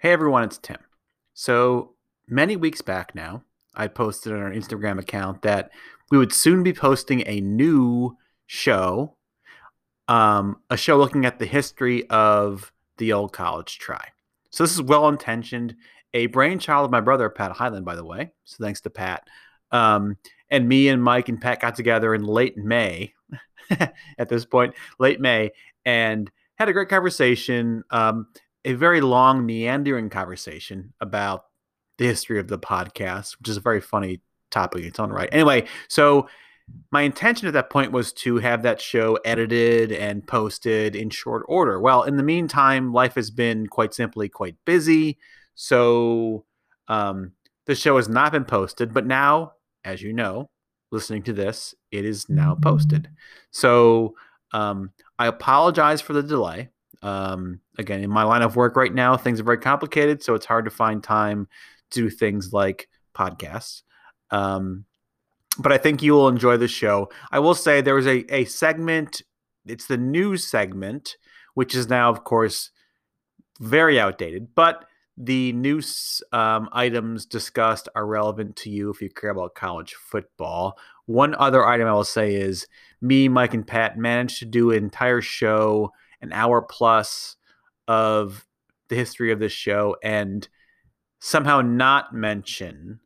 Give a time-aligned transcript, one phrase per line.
[0.00, 0.78] Hey everyone, it's Tim.
[1.34, 1.94] So
[2.28, 3.42] many weeks back now,
[3.74, 5.72] I posted on our Instagram account that
[6.12, 8.16] we would soon be posting a new
[8.46, 9.16] show,
[10.06, 14.04] um, a show looking at the history of the old college try.
[14.50, 15.74] So this is well intentioned,
[16.14, 18.30] a brainchild of my brother Pat Highland, by the way.
[18.44, 19.26] So thanks to Pat.
[19.72, 20.16] Um,
[20.48, 23.14] and me and Mike and Pat got together in late May,
[23.70, 25.50] at this point, late May,
[25.84, 27.82] and had a great conversation.
[27.90, 28.28] Um,
[28.68, 31.46] a very long, meandering conversation about
[31.96, 34.20] the history of the podcast, which is a very funny
[34.50, 35.30] topic in its own right.
[35.32, 36.28] Anyway, so
[36.92, 41.44] my intention at that point was to have that show edited and posted in short
[41.48, 41.80] order.
[41.80, 45.16] Well, in the meantime, life has been quite simply quite busy.
[45.54, 46.44] So
[46.88, 47.32] um,
[47.64, 50.50] the show has not been posted, but now, as you know,
[50.92, 53.08] listening to this, it is now posted.
[53.50, 54.14] So
[54.52, 56.68] um, I apologize for the delay.
[57.02, 60.46] Um, again, in my line of work right now, things are very complicated, so it's
[60.46, 61.48] hard to find time
[61.90, 63.82] to do things like podcasts.
[64.30, 64.84] Um,
[65.58, 67.10] but I think you will enjoy the show.
[67.30, 69.22] I will say there was a, a segment,
[69.66, 71.16] it's the news segment,
[71.54, 72.70] which is now, of course,
[73.60, 74.84] very outdated, but
[75.16, 80.78] the news um, items discussed are relevant to you if you care about college football.
[81.06, 82.68] One other item I will say is
[83.00, 87.36] me, Mike, and Pat managed to do an entire show an hour plus
[87.86, 88.46] of
[88.88, 90.48] the history of this show and
[91.20, 93.00] somehow not mention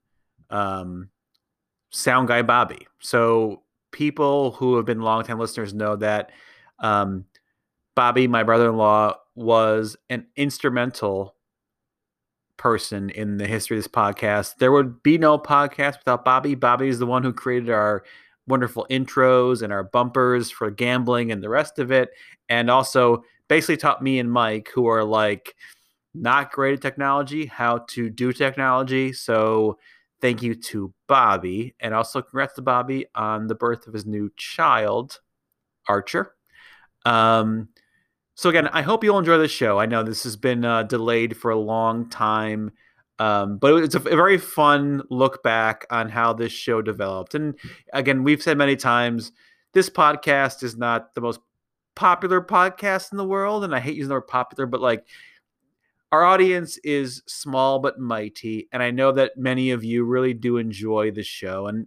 [0.50, 1.08] um,
[1.91, 2.86] Sound Guy Bobby.
[3.00, 6.30] So people who have been longtime listeners know that
[6.78, 7.24] um,
[7.94, 11.34] Bobby, my brother-in-law, was an instrumental
[12.56, 14.56] person in the history of this podcast.
[14.56, 16.54] There would be no podcast without Bobby.
[16.54, 18.04] Bobby is the one who created our
[18.46, 22.10] wonderful intros and our bumpers for gambling and the rest of it.
[22.48, 25.54] And also basically taught me and Mike, who are like
[26.14, 29.12] not great at technology, how to do technology.
[29.12, 29.78] So
[30.20, 31.74] thank you to Bobby.
[31.80, 35.20] And also congrats to Bobby on the birth of his new child,
[35.88, 36.34] Archer.
[37.04, 37.69] Um,
[38.34, 39.78] so again, I hope you'll enjoy the show.
[39.78, 42.72] I know this has been uh, delayed for a long time.
[43.19, 47.34] Um, but it's a, a, very fun look back on how this show developed.
[47.34, 47.55] And
[47.93, 49.33] again, we've said many times
[49.75, 51.41] this podcast is not the most
[51.95, 53.65] popular podcast in the world.
[53.65, 55.05] And I hate using the word popular, but like
[56.11, 58.69] our audience is small but mighty.
[58.73, 61.67] And I know that many of you really do enjoy the show.
[61.67, 61.87] And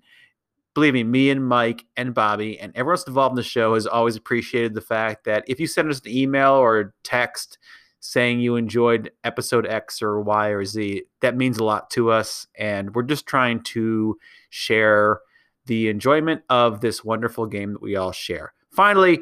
[0.73, 3.87] believe me, me and Mike and Bobby and everyone else involved in the show has
[3.87, 7.57] always appreciated the fact that if you send us an email or text,
[8.05, 11.03] saying you enjoyed episode X or Y or Z.
[11.21, 12.47] That means a lot to us.
[12.55, 14.17] And we're just trying to
[14.49, 15.21] share
[15.65, 18.53] the enjoyment of this wonderful game that we all share.
[18.71, 19.21] Finally,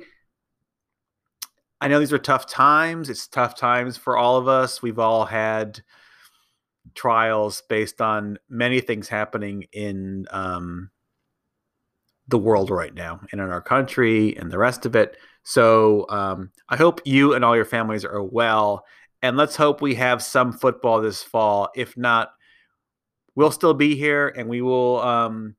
[1.80, 3.10] I know these are tough times.
[3.10, 4.82] It's tough times for all of us.
[4.82, 5.82] We've all had
[6.94, 10.92] trials based on many things happening in um,
[12.28, 15.16] the world right now and in our country and the rest of it.
[15.44, 18.86] So um, I hope you and all your families are well.
[19.22, 21.70] And let's hope we have some football this fall.
[21.76, 22.34] If not,
[23.36, 25.56] we'll still be here and we will um,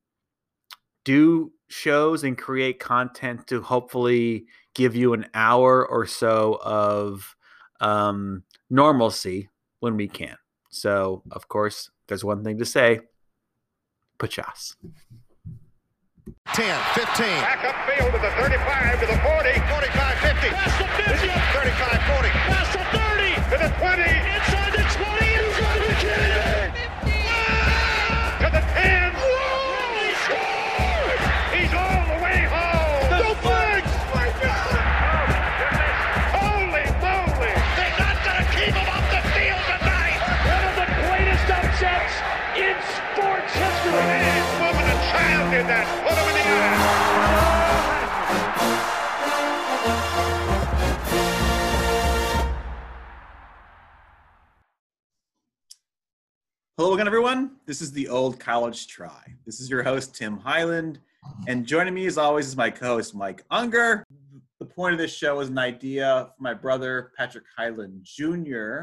[1.05, 7.37] do shows and create content to hopefully give you an hour or so of
[7.81, 9.49] um, normalcy
[9.81, 10.37] when we can.
[10.71, 13.01] So, of course, there's one thing to say
[14.19, 14.77] Pocase.
[16.55, 17.27] 10, 15.
[17.43, 19.59] Back upfield to the 35, to the 40.
[19.75, 20.49] 45, 50.
[20.55, 21.29] Past the 50.
[21.51, 22.29] 35, 40.
[22.47, 23.35] Past the 30.
[23.51, 24.44] To the 20.
[57.75, 59.35] This is the Old College Try.
[59.45, 61.01] This is your host, Tim Highland.
[61.49, 64.07] And joining me, as always, is my co host, Mike Unger.
[64.61, 68.83] The point of this show is an idea from my brother, Patrick Highland Jr.,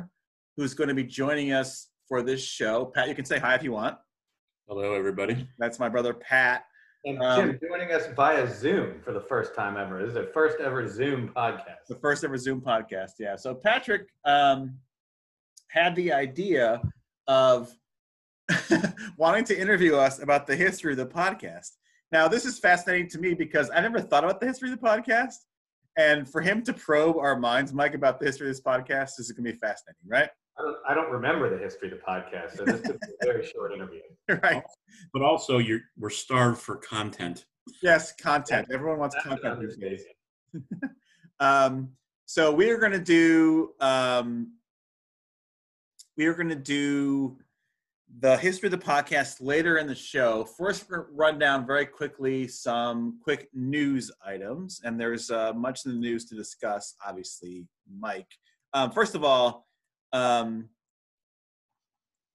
[0.57, 2.83] who's going to be joining us for this show.
[2.83, 3.97] Pat, you can say hi if you want.
[4.67, 5.47] Hello, everybody.
[5.57, 6.65] That's my brother, Pat.
[7.05, 10.01] And Um, Jim joining us via Zoom for the first time ever.
[10.01, 11.85] This is a first ever Zoom podcast.
[11.87, 13.11] the first ever Zoom podcast.
[13.19, 13.37] Yeah.
[13.37, 14.77] So Patrick um,
[15.69, 16.81] had the idea
[17.27, 17.73] of
[19.17, 21.71] wanting to interview us about the history of the podcast.
[22.11, 24.85] Now, this is fascinating to me because I never thought about the history of the
[24.85, 25.35] podcast.
[25.97, 29.19] And for him to probe our minds, Mike, about the history of this podcast this
[29.19, 30.29] is going to be fascinating, right?
[30.57, 33.25] I don't, I don't remember the history of the podcast, so this could be a
[33.25, 34.01] very short interview.
[34.43, 34.63] right.
[35.13, 37.45] But also, you're we're starved for content.
[37.81, 38.67] Yes, content.
[38.71, 40.03] Everyone wants That's content these days.
[41.41, 41.93] Um,
[42.27, 44.53] so we are going to do um,
[46.15, 47.37] we are going to do
[48.19, 50.43] the history of the podcast later in the show.
[50.43, 55.97] First, run down very quickly some quick news items, and there's uh, much in the
[55.97, 56.95] news to discuss.
[57.05, 57.65] Obviously,
[57.99, 58.27] Mike.
[58.73, 59.67] Um, first of all,
[60.13, 60.69] um,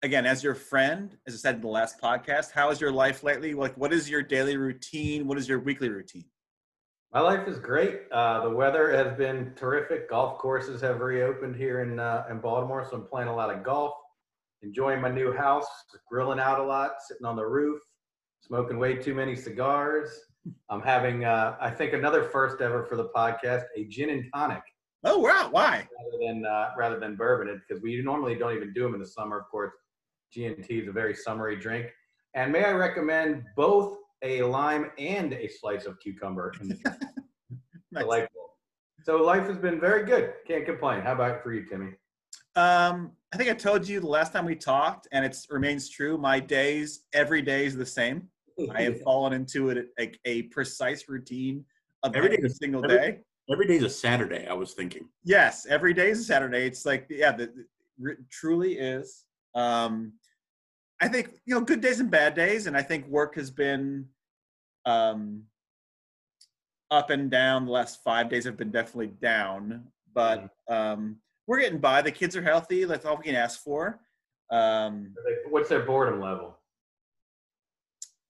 [0.02, 3.22] again, as your friend, as I said in the last podcast, how is your life
[3.22, 3.54] lately?
[3.54, 5.26] Like, what is your daily routine?
[5.26, 6.24] What is your weekly routine?
[7.12, 8.02] My life is great.
[8.12, 10.10] Uh, the weather has been terrific.
[10.10, 13.62] Golf courses have reopened here in uh, in Baltimore, so I'm playing a lot of
[13.62, 13.94] golf,
[14.62, 15.66] enjoying my new house,
[16.10, 17.80] grilling out a lot, sitting on the roof,
[18.40, 20.10] smoking way too many cigars.
[20.70, 24.62] I'm having, uh, I think, another first ever for the podcast, a gin and tonic
[25.04, 25.48] Oh wow!
[25.50, 25.86] Why?
[25.98, 29.00] rather than uh, rather than bourbon, it, because we normally don't even do them in
[29.00, 29.38] the summer.
[29.38, 29.72] Of course,
[30.32, 31.86] G&T is a very summery drink.
[32.34, 36.52] And may I recommend both a lime and a slice of cucumber
[37.92, 38.02] Nice.
[38.02, 38.50] delightful.
[39.04, 40.34] So life has been very good.
[40.46, 41.02] Can't complain.
[41.02, 41.90] How about for you, Timmy?
[42.56, 46.16] Um, I think I told you the last time we talked, and it remains true.
[46.16, 48.28] My days, every day is the same.
[48.74, 51.64] I have fallen into it like a precise routine
[52.02, 53.20] of Every every, day- single day every- day.
[53.48, 54.44] Every day's a Saturday.
[54.48, 55.08] I was thinking.
[55.22, 56.66] Yes, every day is a Saturday.
[56.66, 57.52] It's like yeah, the,
[57.98, 59.24] the- truly is.
[59.54, 60.14] Um,
[61.00, 64.06] I think you know good days and bad days, and I think work has been
[64.84, 65.42] um,
[66.90, 67.66] up and down.
[67.66, 72.02] The last five days have been definitely down, but um, we're getting by.
[72.02, 72.84] The kids are healthy.
[72.84, 74.00] That's all we can ask for.
[74.50, 75.14] Um,
[75.50, 76.58] What's their boredom level?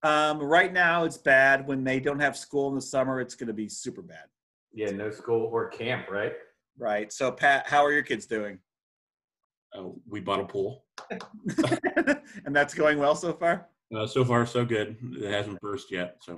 [0.03, 1.67] um, right now, it's bad.
[1.67, 4.25] When they don't have school in the summer, it's going to be super bad.
[4.73, 6.35] Yeah, no school or camp, right?
[6.79, 7.13] Right.
[7.13, 8.59] So, Pat, how are your kids doing?
[9.77, 10.85] Uh, we bought a pool.
[12.45, 13.69] and that's going well so far.
[13.95, 14.97] Uh, so far, so good.
[15.19, 16.17] It hasn't burst yet.
[16.21, 16.37] So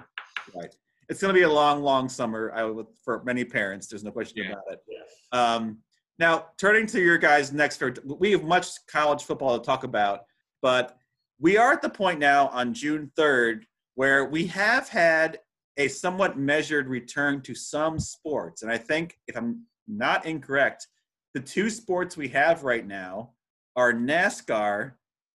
[0.55, 0.75] Right.
[1.09, 3.87] It's going to be a long, long summer I would, for many parents.
[3.87, 4.53] There's no question Yeah.
[4.53, 4.81] about it.
[4.89, 5.09] Yes.
[5.33, 5.79] Um,
[6.19, 10.23] now, turning to your guys' next, we have much college football to talk about,
[10.63, 10.97] but
[11.39, 13.63] we are at the point now on June 3rd
[13.95, 15.39] where we have had
[15.77, 18.63] a somewhat measured return to some sports.
[18.63, 20.89] And I think, if I'm not incorrect,
[21.35, 23.31] the two sports we have right now
[23.77, 24.93] are NASCAR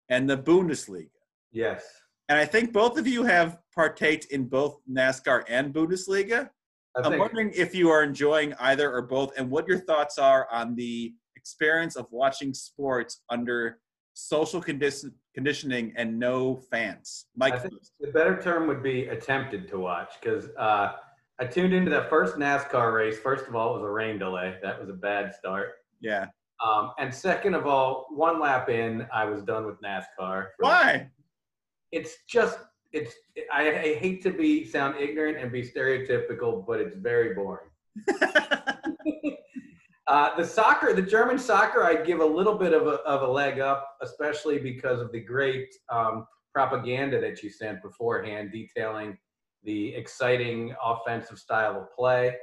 [0.09, 1.11] and the Bundesliga.
[1.53, 1.85] Yes.
[2.31, 6.49] And I think both of you have partaked in both NASCAR and Bundesliga.
[6.97, 10.75] I'm wondering if you are enjoying either or both, and what your thoughts are on
[10.75, 13.79] the experience of watching sports under
[14.15, 17.27] social condi- conditioning and no fans.
[17.37, 20.93] Mike, I think the better term would be attempted to watch because uh,
[21.39, 23.19] I tuned into that first NASCAR race.
[23.19, 24.57] First of all, it was a rain delay.
[24.63, 25.75] That was a bad start.
[26.01, 26.27] yeah.
[26.63, 30.49] Um, and second of all, one lap in, I was done with NASCAR.
[30.59, 31.09] Why?
[31.91, 32.59] It's just
[32.93, 33.15] it's.
[33.53, 37.69] I, I hate to be sound ignorant and be stereotypical, but it's very boring.
[40.11, 43.31] Uh, the soccer, the German soccer, I give a little bit of a, of a
[43.31, 49.17] leg up, especially because of the great um, propaganda that you sent beforehand, detailing
[49.63, 52.35] the exciting offensive style of play.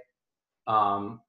[0.65, 1.19] Um,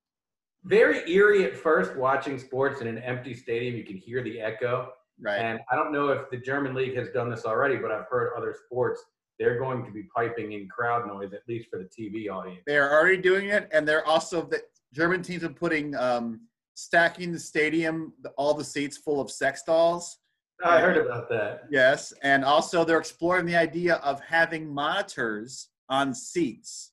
[0.63, 3.75] very eerie at first watching sports in an empty stadium.
[3.75, 4.93] You can hear the echo.
[5.21, 5.41] Right.
[5.41, 8.33] And I don't know if the German league has done this already, but I've heard
[8.37, 9.03] other sports,
[9.39, 12.63] they're going to be piping in crowd noise, at least for the TV audience.
[12.67, 16.41] They are already doing it, and they're also the German teams are putting um,
[16.75, 20.19] stacking the stadium, all the seats full of sex dolls.
[20.65, 21.65] I heard about that.
[21.71, 26.93] Yes, and also they're exploring the idea of having monitors on seats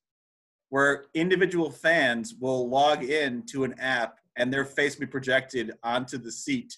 [0.70, 5.74] where individual fans will log in to an app and their face will be projected
[5.84, 6.77] onto the seat.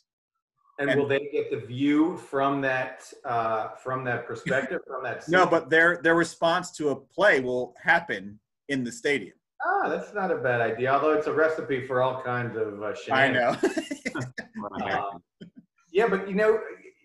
[0.80, 5.28] And, And- will they get the view from that uh, from that perspective from that?
[5.28, 9.34] No, but their their response to a play will happen in the stadium.
[9.66, 10.92] ah, that's not a bad idea.
[10.94, 13.56] Although it's a recipe for all kinds of uh, I know.
[14.84, 15.22] Um,
[15.92, 16.60] yeah, but you know,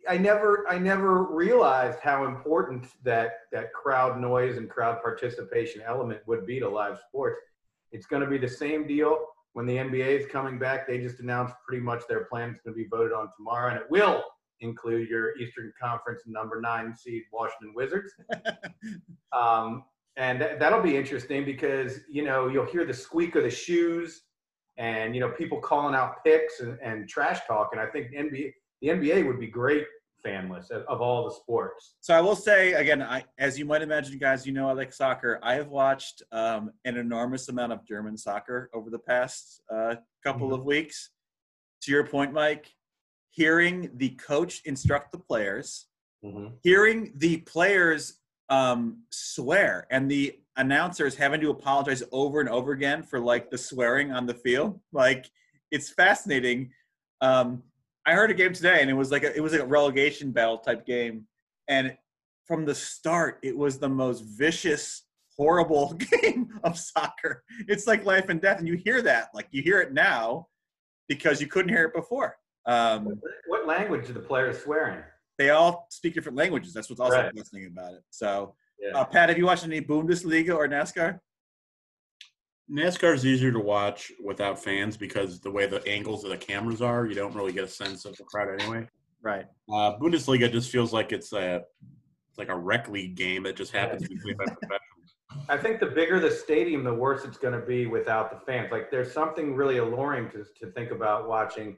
[0.08, 6.20] I never, I never realized how important that that crowd noise and crowd participation element
[6.26, 7.36] would be to live sports.
[7.92, 9.18] It's going to be the same deal
[9.54, 10.86] when the NBA is coming back.
[10.86, 13.78] They just announced pretty much their plan is going to be voted on tomorrow, and
[13.78, 14.24] it will
[14.60, 18.12] include your Eastern Conference number nine seed Washington Wizards.
[19.32, 19.84] Um,
[20.18, 24.24] and that, that'll be interesting because you know you'll hear the squeak of the shoes,
[24.76, 27.70] and you know people calling out picks and, and trash talk.
[27.72, 29.86] And I think the NBA, the NBA would be great
[30.26, 31.94] fanless of, of all the sports.
[32.00, 34.92] So I will say again, I, as you might imagine, guys, you know I like
[34.92, 35.38] soccer.
[35.42, 40.48] I have watched um, an enormous amount of German soccer over the past uh, couple
[40.50, 40.54] Mhm.
[40.58, 41.10] of weeks.
[41.82, 42.72] To your point, Mike,
[43.30, 45.86] hearing the coach instruct the players,
[46.24, 46.58] Mhm.
[46.62, 53.02] hearing the players um, swear, and the announcers having to apologize over and over again
[53.02, 54.78] for like the swearing on the field.
[54.92, 55.30] Like
[55.70, 56.70] it's fascinating.
[57.22, 57.62] Um,
[58.04, 60.32] I heard a game today, and it was like a, it was like a relegation
[60.32, 61.26] battle type game,
[61.68, 61.96] and
[62.46, 65.04] from the start, it was the most vicious,
[65.36, 67.44] horrible game of soccer.
[67.68, 70.48] It's like life and death, and you hear that, like you hear it now,
[71.08, 72.36] because you couldn't hear it before.
[72.66, 75.04] Um, What language do the players swear in?
[75.38, 76.74] they all speak different languages.
[76.74, 77.32] That's what's also Right.
[77.36, 78.02] fascinating about it.
[78.10, 78.98] So, Yeah.
[78.98, 81.18] uh, Pat, have you watched any Bundesliga or NASCAR?
[82.70, 86.80] NASCAR is easier to watch without fans because the way the angles of the cameras
[86.80, 88.88] are, you don't really get a sense of the crowd anyway.
[89.22, 89.46] Right.
[89.68, 91.62] Uh, Bundesliga just feels like it's a
[92.30, 95.14] it's like a rec league game that just happens to be by professionals.
[95.48, 98.72] I think the bigger the stadium, the worse it's going to be without the fans.
[98.72, 101.76] Like there's something really alluring to, to think about watching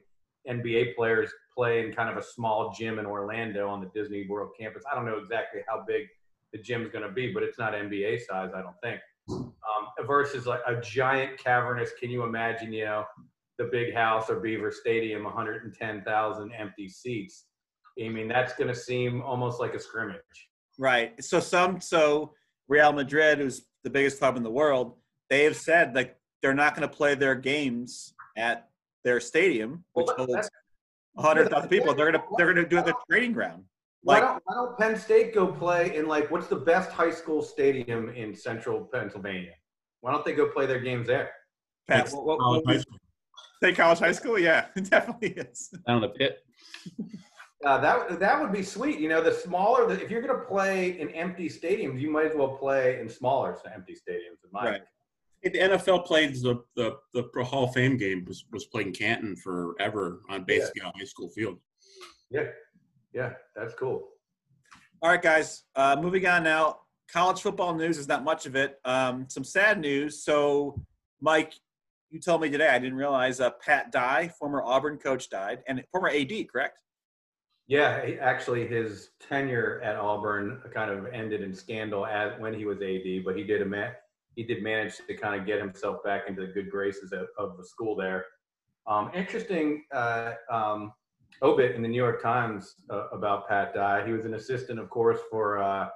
[0.49, 4.51] NBA players play in kind of a small gym in Orlando on the Disney World
[4.57, 4.83] campus.
[4.89, 6.07] I don't know exactly how big
[6.53, 9.01] the gym's going to be, but it's not NBA size, I don't think.
[10.05, 13.05] Versus like a giant cavernous, can you imagine, you know,
[13.57, 17.45] the big house or Beaver Stadium, 110,000 empty seats.
[18.03, 20.19] I mean, that's going to seem almost like a scrimmage.
[20.77, 21.23] Right.
[21.23, 22.33] So some so
[22.67, 24.97] Real Madrid, who's the biggest club in the world,
[25.29, 28.67] they have said like they're not going to play their games at
[29.05, 30.49] their stadium, which Well, holds
[31.17, 31.93] hundred thousand people.
[31.93, 33.63] They're gonna they're gonna do it the training ground.
[34.01, 37.41] Why don't, why don't Penn State go play in like what's the best high school
[37.41, 39.53] stadium in central Pennsylvania?
[40.05, 41.31] Why don't they go play their games there?
[41.87, 42.97] Pat, Like what, what, college what high would- school.
[43.57, 44.37] State College High School?
[44.37, 45.73] Yeah, it definitely is.
[45.87, 46.45] Down the pit.
[47.65, 48.99] Uh, that that would be sweet.
[48.99, 52.27] You know, the smaller, the, if you're going to play in empty stadiums, you might
[52.27, 54.43] as well play in smaller empty stadiums.
[54.43, 54.81] In my Right.
[55.41, 59.35] The NFL played the, the the Hall of Fame game was was played in Canton
[59.37, 61.57] forever on basically a high school field.
[62.29, 62.43] yeah,
[63.11, 64.09] yeah, that's cool.
[65.01, 65.63] All right, guys.
[65.75, 66.81] Uh, moving on now.
[67.11, 68.79] College football news is not much of it.
[68.83, 70.23] Um, some sad news.
[70.23, 70.81] So,
[71.21, 71.53] Mike,
[72.09, 72.69] you told me today.
[72.69, 76.79] I didn't realize uh, Pat Dye, former Auburn coach, died, and former AD, correct?
[77.67, 82.77] Yeah, actually, his tenure at Auburn kind of ended in scandal as when he was
[82.81, 83.95] AD, but he did a
[84.35, 87.57] he did manage to kind of get himself back into the good graces of, of
[87.57, 88.25] the school there.
[88.85, 90.93] Um, interesting uh, um,
[91.41, 94.05] obit in the New York Times uh, about Pat Dye.
[94.05, 95.87] He was an assistant, of course, for uh,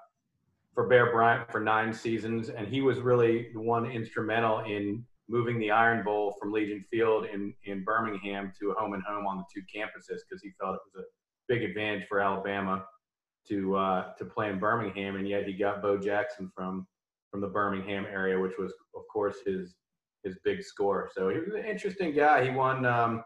[0.74, 5.60] for Bear Bryant for nine seasons, and he was really the one instrumental in moving
[5.60, 9.38] the Iron Bowl from Legion Field in in Birmingham to a home and home on
[9.38, 11.08] the two campuses because he felt it was a
[11.48, 12.86] big advantage for Alabama
[13.48, 16.88] to uh, to play in Birmingham, and yet he got Bo Jackson from
[17.32, 19.76] from the Birmingham area, which was of course his
[20.24, 21.10] his big score.
[21.14, 22.44] So he was an interesting guy.
[22.44, 22.86] He won.
[22.86, 23.24] Um,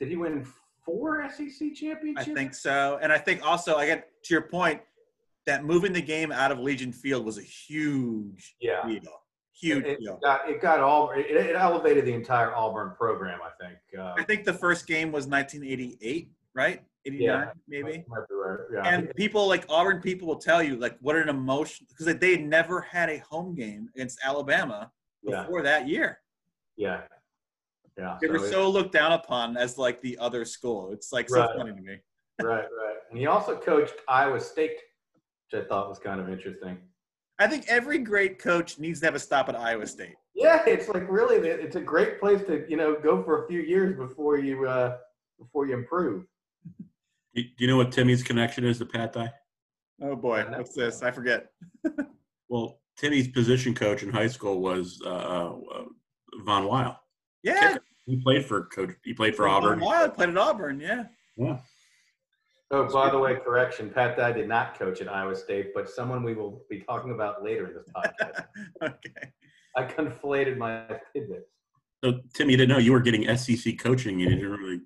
[0.00, 0.44] did he win
[0.84, 2.28] four SEC championships?
[2.28, 2.98] I think so.
[3.00, 4.80] And I think also, again, to your point,
[5.50, 8.86] that moving the game out of Legion Field was a huge Yeah.
[8.86, 9.24] deal.
[9.52, 10.14] Huge It, deal.
[10.14, 13.40] it got it got all it, it elevated the entire Auburn program.
[13.42, 13.78] I think.
[13.98, 16.84] Uh, I think the first game was 1988, right?
[17.04, 17.50] 89, Yeah.
[17.66, 18.04] maybe.
[18.08, 18.58] right.
[18.72, 18.82] Yeah.
[18.84, 22.30] And people like Auburn people will tell you like what an emotion because they, they
[22.36, 24.92] had never had a home game against Alabama
[25.22, 25.42] yeah.
[25.42, 26.20] before that year.
[26.76, 27.02] Yeah.
[27.98, 28.18] Yeah.
[28.20, 30.92] They were so looked down upon as like the other school.
[30.92, 31.98] It's like so funny to me.
[32.40, 32.96] right, right.
[33.10, 34.78] And he also coached Iowa State,
[35.50, 36.78] which I thought was kind of interesting.
[37.38, 40.14] I think every great coach needs to have a stop at Iowa State.
[40.34, 43.60] Yeah, it's like really, it's a great place to you know go for a few
[43.60, 44.96] years before you uh,
[45.38, 46.24] before you improve.
[47.32, 49.30] Do do you know what Timmy's connection is to Pat Dye?
[50.02, 51.02] Oh boy, what's this?
[51.02, 51.46] I forget.
[52.48, 55.84] Well, Timmy's position coach in high school was uh, uh,
[56.44, 57.00] Von Weil.
[57.44, 57.76] Yeah,
[58.06, 58.90] He played for coach.
[59.04, 59.78] He played for Auburn.
[59.78, 60.80] Wild played at Auburn.
[60.80, 61.04] Yeah.
[61.36, 61.58] Yeah.
[62.72, 66.22] Oh, by the way, correction: Pat Dye did not coach at Iowa State, but someone
[66.22, 68.46] we will be talking about later in this podcast.
[68.82, 69.32] okay.
[69.76, 71.50] I conflated my tidbits.
[72.04, 74.18] So Timmy, you didn't know you were getting SEC coaching.
[74.18, 74.80] You didn't really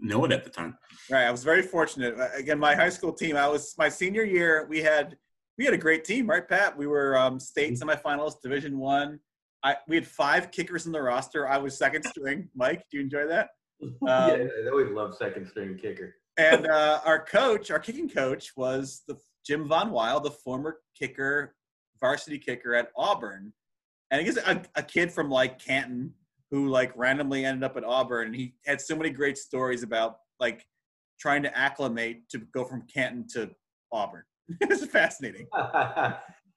[0.00, 0.76] know it at the time.
[1.10, 1.24] Right.
[1.24, 2.16] I was very fortunate.
[2.34, 3.36] Again, my high school team.
[3.36, 4.66] I was my senior year.
[4.68, 5.16] We had
[5.58, 6.76] we had a great team, right, Pat?
[6.76, 9.20] We were um, state semifinals, Division One.
[9.62, 11.48] I we had five kickers in the roster.
[11.48, 12.48] I was second string.
[12.54, 13.50] Mike, do you enjoy that?
[14.06, 16.14] yeah, they always love second string kicker.
[16.40, 21.54] And uh, our coach, our kicking coach, was the Jim Von Weil, the former kicker,
[22.00, 23.52] varsity kicker at Auburn.
[24.10, 26.14] And he's a, a kid from like Canton
[26.50, 30.16] who like randomly ended up at Auburn, and he had so many great stories about
[30.40, 30.64] like
[31.20, 33.50] trying to acclimate to go from Canton to
[33.92, 34.24] Auburn.
[34.62, 35.46] it's fascinating.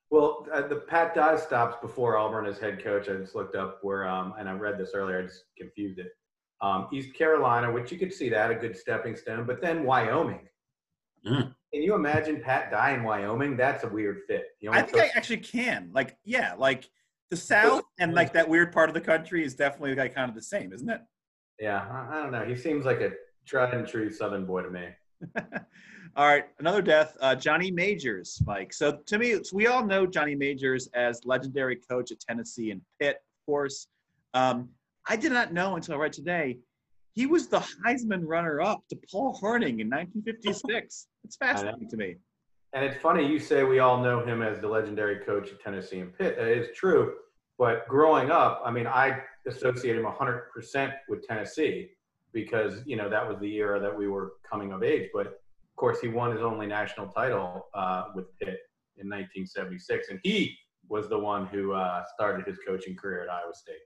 [0.09, 3.09] well, uh, the Pat Dye stops before Auburn as head coach.
[3.09, 5.19] I just looked up where, um, and I read this earlier.
[5.19, 6.07] I just confused it.
[6.63, 10.47] Um, East Carolina, which you could see that a good stepping stone, but then Wyoming.
[11.27, 11.53] Mm.
[11.73, 13.57] Can you imagine Pat Dye in Wyoming?
[13.57, 14.45] That's a weird fit.
[14.61, 15.89] You know, I think I actually can.
[15.93, 16.89] Like, yeah, like
[17.29, 20.35] the South and like that weird part of the country is definitely like kind of
[20.35, 21.01] the same, isn't it?
[21.59, 22.45] yeah, I, I don't know.
[22.45, 23.11] He seems like a
[23.45, 24.87] tried and true Southern boy to me.
[26.15, 28.73] all right, another death, uh, Johnny Majors, Mike.
[28.73, 32.81] So to me, so we all know Johnny Majors as legendary coach at Tennessee and
[32.99, 33.87] Pitt, of course.
[34.33, 34.69] Um,
[35.07, 36.57] I did not know until I read today
[37.13, 41.07] he was the Heisman runner-up to Paul Hornung in 1956.
[41.23, 42.15] It's fascinating to me.
[42.73, 45.99] And it's funny you say we all know him as the legendary coach at Tennessee
[46.01, 46.35] and Pitt.
[46.37, 47.13] It's true.
[47.57, 51.91] But growing up, I mean, I associate him 100% with Tennessee
[52.33, 55.09] because, you know, that was the era that we were coming of age.
[55.13, 58.59] But of course, he won his only national title uh, with Pitt
[58.97, 60.09] in 1976.
[60.09, 60.57] And he
[60.89, 63.77] was the one who uh, started his coaching career at Iowa State.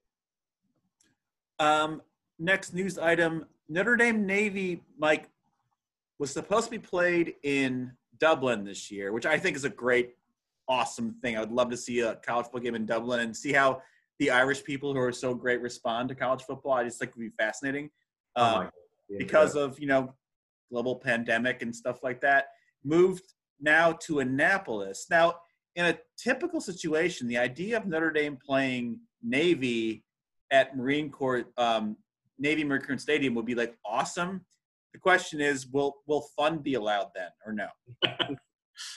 [1.59, 2.01] Um,
[2.39, 5.29] next news item: Notre Dame Navy, Mike,
[6.19, 10.15] was supposed to be played in Dublin this year, which I think is a great,
[10.67, 11.37] awesome thing.
[11.37, 13.81] I would love to see a college football game in Dublin and see how
[14.19, 16.73] the Irish people who are so great respond to college football.
[16.73, 17.89] I just think it would be fascinating.
[18.35, 18.71] Oh Um, my God.
[19.09, 20.13] Yeah, because of you know
[20.69, 22.47] global pandemic and stuff like that
[22.83, 23.23] moved
[23.61, 25.33] now to annapolis now
[25.75, 30.03] in a typical situation the idea of notre dame playing navy
[30.51, 31.95] at marine corps um,
[32.39, 34.45] navy marine corps stadium would be like awesome
[34.93, 37.67] the question is will will fun be allowed then or no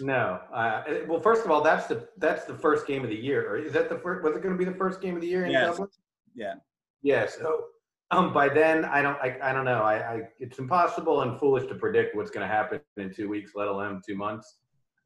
[0.01, 0.41] No.
[0.53, 3.51] Uh, well, first of all, that's the that's the first game of the year.
[3.51, 4.23] Or Is that the first?
[4.23, 5.71] Was it going to be the first game of the year in Yes.
[5.71, 5.89] Dublin?
[6.35, 6.55] yeah
[7.03, 7.27] Yeah.
[7.27, 7.65] So
[8.11, 9.17] um, by then, I don't.
[9.19, 9.83] I, I don't know.
[9.83, 13.53] I, I it's impossible and foolish to predict what's going to happen in two weeks,
[13.55, 14.59] let alone two months.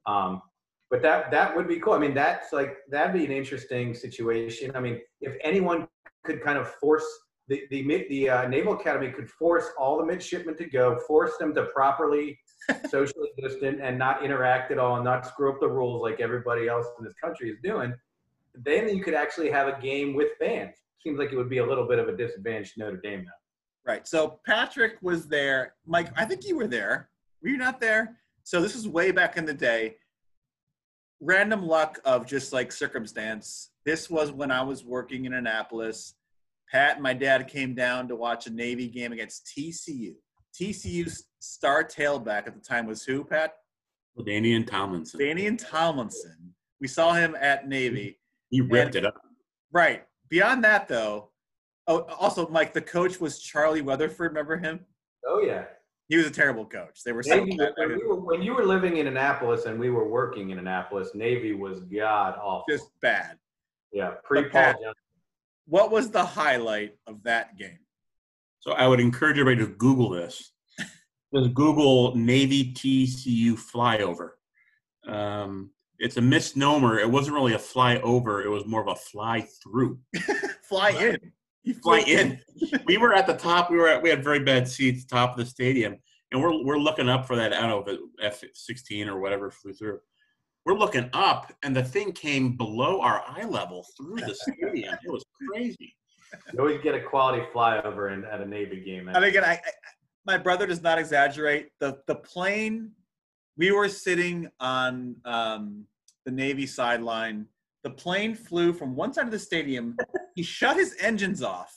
[0.06, 0.42] Um,
[0.90, 1.92] but that that would be cool.
[1.92, 4.72] I mean, that's like that'd be an interesting situation.
[4.74, 5.86] I mean, if anyone
[6.24, 7.06] could kind of force
[7.48, 11.54] the the the uh, Naval Academy could force all the midshipmen to go, force them
[11.54, 12.38] to properly
[12.90, 16.68] socially distant and not interact at all, and not screw up the rules like everybody
[16.68, 17.94] else in this country is doing,
[18.54, 20.74] then you could actually have a game with fans.
[21.02, 23.92] Seems like it would be a little bit of a disadvantage to Notre Dame though.
[23.92, 24.08] Right.
[24.08, 25.74] So Patrick was there.
[25.86, 27.10] Mike, I think you were there.
[27.42, 28.16] Were you not there?
[28.42, 29.96] So this is way back in the day.
[31.20, 33.70] Random luck of just like circumstance.
[33.84, 36.14] This was when I was working in Annapolis.
[36.70, 40.14] Pat and my dad came down to watch a Navy game against TCU.
[40.58, 43.54] TCU's star tailback at the time was who, Pat?
[44.18, 45.20] Danian Tomlinson.
[45.20, 46.54] Danian Tomlinson.
[46.80, 48.18] We saw him at Navy.
[48.50, 49.20] He ripped And- it up.
[49.72, 50.04] Right.
[50.28, 51.30] Beyond that, though,
[51.88, 54.30] oh, also, Mike, the coach was Charlie Weatherford.
[54.30, 54.84] Remember him?
[55.26, 55.64] Oh yeah.
[56.08, 57.02] He was a terrible coach.
[57.04, 57.72] They were so Navy, bad.
[57.76, 61.10] when, we were, when you were living in Annapolis and we were working in Annapolis,
[61.14, 62.64] Navy was god awful.
[62.68, 63.38] just bad.
[63.92, 64.92] yeah, pre Paul Johnson.
[65.66, 67.78] What was the highlight of that game?
[68.60, 70.52] So I would encourage everybody to Google this.
[71.34, 74.30] Just Google Navy TCU flyover.
[75.06, 76.98] Um, it's a misnomer.
[76.98, 78.44] It wasn't really a flyover.
[78.44, 79.98] It was more of a fly through.
[80.68, 81.18] Fly in.
[81.62, 82.40] You Fly in.
[82.86, 83.70] We were at the top.
[83.70, 85.98] We were at, we had very bad seats, top of the stadium,
[86.32, 87.52] and we're we're looking up for that.
[87.52, 90.00] I don't know if it F sixteen or whatever flew through.
[90.64, 94.94] We're looking up, and the thing came below our eye level through the stadium.
[95.04, 95.94] It was crazy.
[96.52, 99.08] You always get a quality flyover in, at a Navy game.
[99.08, 99.60] And again, I, I,
[100.26, 101.68] my brother does not exaggerate.
[101.80, 102.92] The the plane,
[103.58, 105.84] we were sitting on um,
[106.24, 107.46] the Navy sideline.
[107.82, 109.96] The plane flew from one side of the stadium.
[110.34, 111.76] he shut his engines off,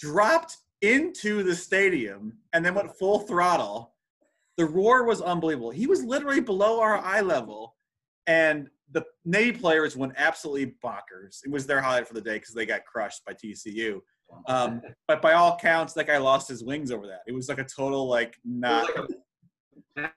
[0.00, 3.94] dropped into the stadium, and then went full throttle.
[4.56, 5.70] The roar was unbelievable.
[5.70, 7.76] He was literally below our eye level,
[8.28, 11.40] and the Navy players went absolutely bonkers.
[11.44, 14.00] It was their highlight for the day because they got crushed by TCU.
[14.46, 17.20] Um, but by all counts, that guy lost his wings over that.
[17.26, 18.86] It was like a total like not.
[18.96, 19.08] like
[19.96, 20.10] a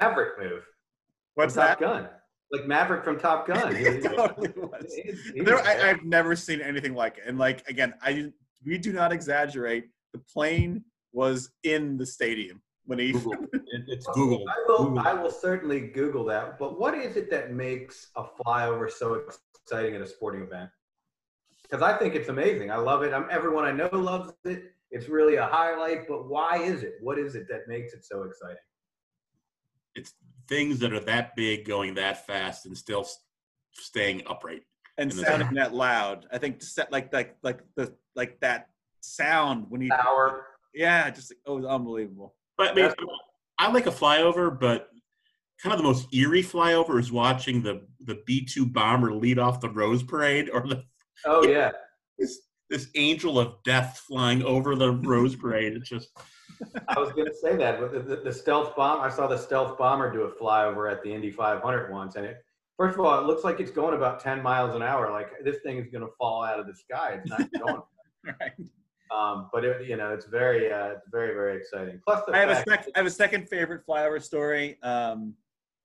[0.00, 0.62] Maverick move.
[1.34, 1.80] What's Top that?
[1.80, 2.08] Gun.
[2.52, 3.74] Like Maverick from Top Gun.
[3.76, 4.94] It totally was.
[4.94, 5.90] he- he There, I.
[5.90, 7.24] I've never seen anything like it.
[7.26, 8.30] And like again, I
[8.64, 9.86] we do not exaggerate.
[10.12, 12.60] The plane was in the stadium
[12.92, 13.12] when he.
[13.12, 13.34] Google.
[13.74, 14.44] It, it's Google.
[14.50, 14.98] I will, Google.
[14.98, 16.58] I will certainly Google that.
[16.58, 19.22] But what is it that makes a flyover so
[19.64, 20.68] exciting at a sporting event?
[21.62, 22.70] Because I think it's amazing.
[22.70, 23.14] I love it.
[23.14, 24.74] I'm, everyone I know loves it.
[24.90, 26.06] It's really a highlight.
[26.06, 26.96] But why is it?
[27.00, 28.56] What is it that makes it so exciting?
[29.94, 30.12] It's
[30.48, 33.06] things that are that big, going that fast, and still
[33.72, 34.64] staying upright.
[34.98, 36.26] and in the- sounding that loud.
[36.30, 38.68] I think set like like like the like that
[39.00, 39.88] sound when he.
[39.88, 40.44] Power.
[40.74, 42.34] Yeah, just oh, it was unbelievable.
[42.58, 43.06] But I mean, That's-
[43.58, 44.88] I like a flyover, but
[45.62, 49.60] kind of the most eerie flyover is watching the the B two bomber lead off
[49.60, 50.82] the Rose Parade, or the
[51.24, 51.70] Oh yeah.
[52.18, 55.74] this, this angel of death flying over the Rose Parade.
[55.74, 56.08] It's just
[56.88, 59.00] I was going to say that with the, the, the stealth bomb.
[59.00, 62.38] I saw the stealth bomber do a flyover at the Indy 500 once, and it.
[62.78, 65.10] First of all, it looks like it's going about 10 miles an hour.
[65.12, 67.20] Like this thing is going to fall out of the sky.
[67.20, 67.82] It's not going.
[68.24, 68.52] Right.
[69.14, 72.00] Um, but it, you know, it's very, uh, it's very, very exciting.
[72.06, 74.78] Plus, the I have a sec- I have a second favorite flyover story.
[74.82, 75.34] Um,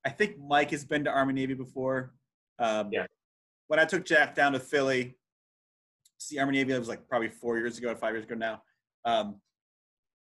[0.04, 2.14] I think Mike has been to Army Navy before.
[2.58, 3.06] Um, Yeah.
[3.66, 5.04] When I took Jack down to Philly,
[6.04, 8.62] to see Army Navy, it was like probably four years ago, five years ago now.
[9.04, 9.40] Um,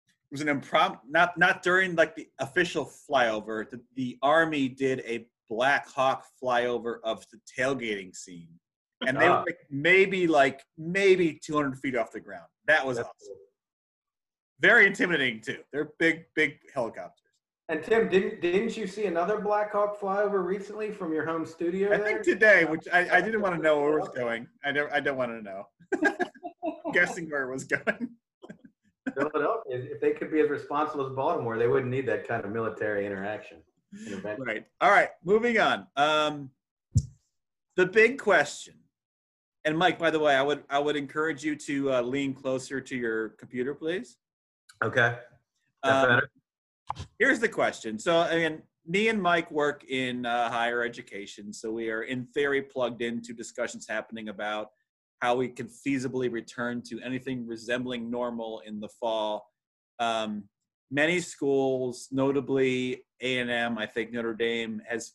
[0.08, 3.70] it was an impromptu, not not during like the official flyover.
[3.70, 8.50] The, the Army did a Black Hawk flyover of the tailgating scene,
[9.06, 9.41] and they Ah.
[9.41, 12.48] were like maybe like maybe 200 feet off the ground.
[12.67, 13.36] That was awesome.
[14.60, 15.60] Very intimidating too.
[15.71, 17.21] They're big, big helicopters.
[17.67, 21.91] And Tim, didn't didn't you see another Black Hawk flyover recently from your home studio?
[21.91, 22.06] I there?
[22.06, 24.47] think today, which I, I didn't want to know where it was going.
[24.63, 25.67] I don't I don't want to know.
[26.93, 28.10] Guessing where it was going.
[29.15, 32.51] Philadelphia, if they could be as responsible as Baltimore, they wouldn't need that kind of
[32.51, 33.58] military interaction.
[34.38, 34.65] Right.
[34.82, 35.10] All right.
[35.23, 35.88] Moving on.
[35.95, 36.51] Um,
[37.75, 38.75] the big question,
[39.65, 42.80] and Mike, by the way, I would I would encourage you to uh, lean closer
[42.80, 44.17] to your computer, please.
[44.84, 45.17] Okay.
[45.84, 46.30] Um, better?
[47.19, 47.97] here's the question.
[47.97, 52.25] So, I mean, me and Mike work in uh, higher education, so we are in
[52.28, 54.69] theory plugged into discussions happening about
[55.21, 59.47] how we can feasibly return to anything resembling normal in the fall.
[59.99, 60.43] Um,
[60.91, 65.13] many schools, notably A and M, I think Notre Dame has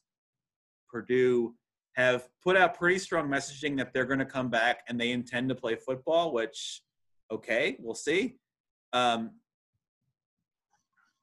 [0.91, 1.55] Purdue
[1.95, 5.49] have put out pretty strong messaging that they're going to come back and they intend
[5.49, 6.33] to play football.
[6.33, 6.83] Which,
[7.31, 8.37] okay, we'll see.
[8.93, 9.33] Um,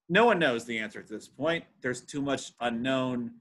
[0.09, 1.65] no one knows the answer at this point.
[1.81, 3.31] There's too much unknown.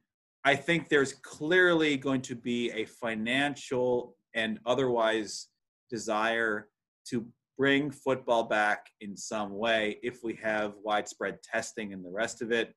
[0.45, 5.49] I think there's clearly going to be a financial and otherwise
[5.91, 6.69] desire
[7.09, 12.43] to bring football back in some way if we have widespread testing and the rest
[12.43, 12.75] of it.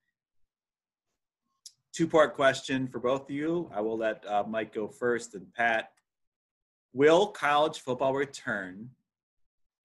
[1.93, 3.69] Two part question for both of you.
[3.73, 5.91] I will let uh, Mike go first and Pat.
[6.93, 8.89] Will college football return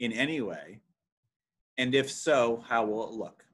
[0.00, 0.80] in any way?
[1.78, 3.44] And if so, how will it look?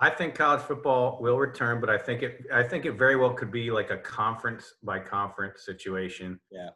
[0.00, 3.32] I think college football will return, but I think it I think it very well
[3.32, 6.40] could be like a conference by conference situation.
[6.50, 6.70] Yeah.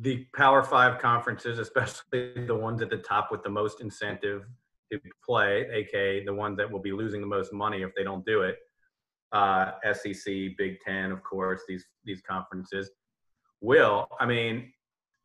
[0.00, 4.46] The Power Five conferences, especially the ones at the top with the most incentive
[4.90, 8.24] to play, aka the ones that will be losing the most money if they don't
[8.24, 8.56] do it.
[9.32, 12.90] Uh, SEC, Big Ten, of course, these these conferences
[13.60, 14.08] will.
[14.20, 14.72] I mean,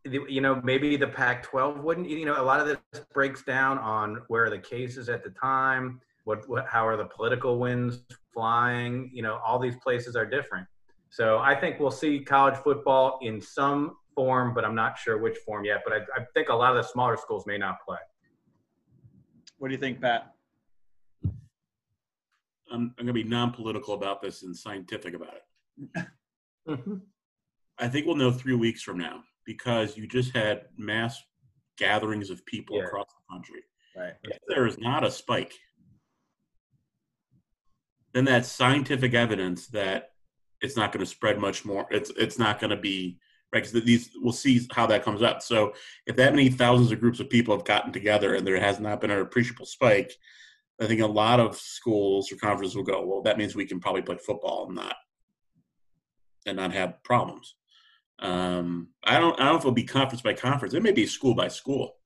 [0.04, 2.10] you know, maybe the Pac-12 wouldn't.
[2.10, 5.30] You know, a lot of this breaks down on where are the cases at the
[5.30, 8.00] time what, what how are the political winds
[8.34, 10.68] flying you know all these places are different
[11.10, 15.38] so i think we'll see college football in some form but i'm not sure which
[15.38, 17.98] form yet but i, I think a lot of the smaller schools may not play
[19.58, 20.34] What do you think, Pat?
[22.72, 26.06] I'm, I'm going to be non-political about this and scientific about it.
[26.70, 26.96] Mm-hmm.
[27.80, 31.22] I think we'll know three weeks from now because you just had mass
[31.78, 32.84] gatherings of people Yeah.
[32.84, 33.62] across the country.
[33.98, 34.14] Right.
[34.24, 35.54] If there is not a spike,
[38.14, 40.12] then that's scientific evidence that
[40.62, 41.88] it's not going to spread much more.
[41.92, 43.18] It's it's not going to be
[43.54, 45.42] right because these we'll see how that comes up.
[45.42, 45.74] So
[46.06, 49.02] if that many thousands of groups of people have gotten together and there has not
[49.02, 50.14] been an appreciable spike,
[50.82, 53.80] I think a lot of schools or conferences will go, well, that means we can
[53.80, 54.96] probably play football and not
[56.48, 57.56] and not have problems.
[58.20, 60.74] Um, I don't I don't know if it'll be conference by conference.
[60.74, 61.98] It may be school by school.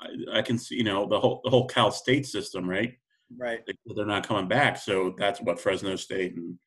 [0.00, 2.94] I, I can see, you know, the whole the whole Cal State system, right?
[3.36, 3.60] Right.
[3.66, 6.58] They- They're not coming back, so that's what Fresno State and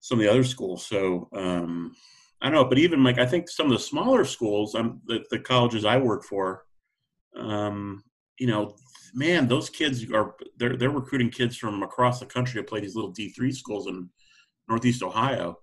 [0.00, 0.86] some of the other schools.
[0.86, 1.94] So um,
[2.40, 5.24] I don't know, but even like I think some of the smaller schools, um, the,
[5.30, 6.64] the colleges I work for,
[7.36, 8.02] um,
[8.38, 8.76] you know,
[9.14, 12.94] man, those kids are they're they're recruiting kids from across the country to play these
[12.94, 14.08] little D three schools in
[14.68, 15.58] Northeast Ohio.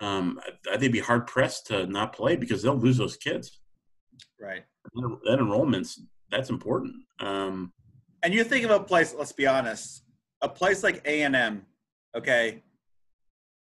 [0.00, 3.60] Um, I, they'd be hard pressed to not play because they'll lose those kids.
[4.40, 4.64] Right.
[5.24, 6.94] That enrollment's that's important.
[7.20, 7.72] Um,
[8.22, 10.02] And you think of a place, let's be honest,
[10.42, 11.64] a place like A&M,
[12.16, 12.62] okay,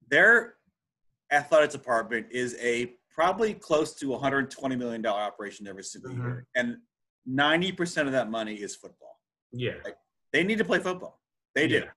[0.09, 0.55] their
[1.31, 6.17] athletics department is a probably close to $120 million operation every single Mhm.
[6.17, 6.47] year.
[6.55, 6.77] And
[7.29, 9.19] 90% of that money is football.
[9.51, 9.73] yeah
[10.33, 11.21] They need to play football.
[11.53, 11.75] They do.
[11.75, 11.91] Yeah.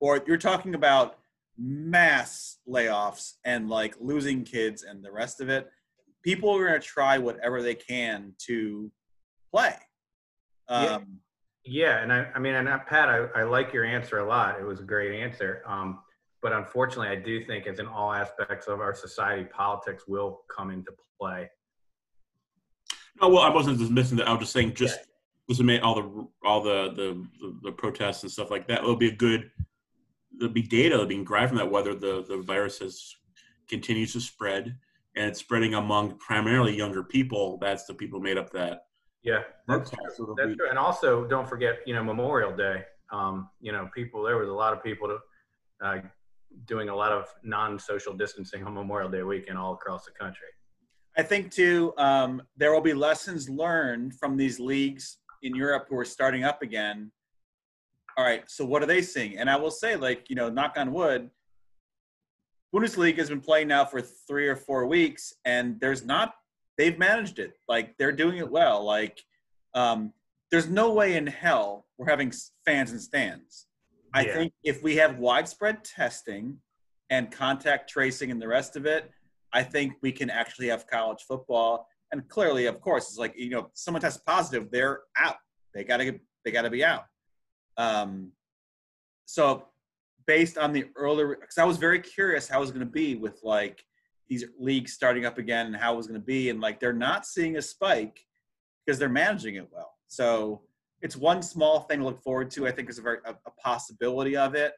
[0.00, 1.18] Or you're talking about
[1.58, 5.70] mass layoffs and like losing kids and the rest of it.
[6.22, 8.90] People are going to try whatever they can to
[9.52, 9.74] play.
[10.70, 10.76] Yeah.
[10.76, 11.18] Um,
[11.64, 14.58] Yeah, and I, I mean, and uh, Pat, I, I like your answer a lot.
[14.60, 15.62] It was a great answer.
[15.66, 15.98] Um,
[16.42, 20.70] but unfortunately, I do think, as in all aspects of our society, politics will come
[20.70, 21.50] into play.
[23.20, 24.28] Oh well, I wasn't dismissing that.
[24.28, 24.98] I was just saying, just
[25.48, 28.78] just to make all the all the, the the the protests and stuff like that.
[28.78, 29.50] It'll be a good.
[30.38, 33.14] There'll be data being derived from that whether the the virus has
[33.68, 34.76] continues to spread
[35.16, 37.58] and it's spreading among primarily younger people.
[37.60, 38.84] That's the people made up that.
[39.22, 39.98] Yeah, that's true.
[40.12, 40.70] It'll That's be- true.
[40.70, 42.84] And also, don't forget, you know, Memorial Day.
[43.12, 44.22] Um, you know, people.
[44.22, 45.98] There was a lot of people to, uh,
[46.66, 50.46] doing a lot of non-social distancing on Memorial Day weekend all across the country.
[51.20, 55.98] I think too, um, there will be lessons learned from these leagues in Europe who
[55.98, 57.12] are starting up again.
[58.16, 59.36] All right, so what are they seeing?
[59.36, 61.28] And I will say, like you know, knock on wood,
[62.74, 66.36] Bundesliga has been playing now for three or four weeks, and there's not.
[66.78, 67.52] They've managed it.
[67.68, 68.82] Like they're doing it well.
[68.82, 69.22] Like
[69.74, 70.14] um,
[70.50, 72.32] there's no way in hell we're having
[72.64, 73.66] fans and stands.
[74.14, 74.32] I Yeah.
[74.32, 76.60] think if we have widespread testing
[77.10, 79.10] and contact tracing and the rest of it,
[79.52, 81.88] I think we can actually have college football.
[82.12, 85.36] And clearly, of course, it's like you know, someone tests positive, they're out.
[85.74, 87.04] They gotta they gotta be out.
[87.76, 88.32] Um,
[89.26, 89.66] so
[90.26, 93.40] based on the earlier, because I was very curious how it was to be with
[93.42, 93.84] like
[94.28, 97.26] these leagues starting up again and how it was to be, and like they're not
[97.26, 98.26] seeing a spike
[98.84, 99.92] because they're managing it well.
[100.08, 100.62] So
[101.00, 102.66] it's one small thing to look forward to.
[102.66, 104.74] I think is a very a, a possibility of it.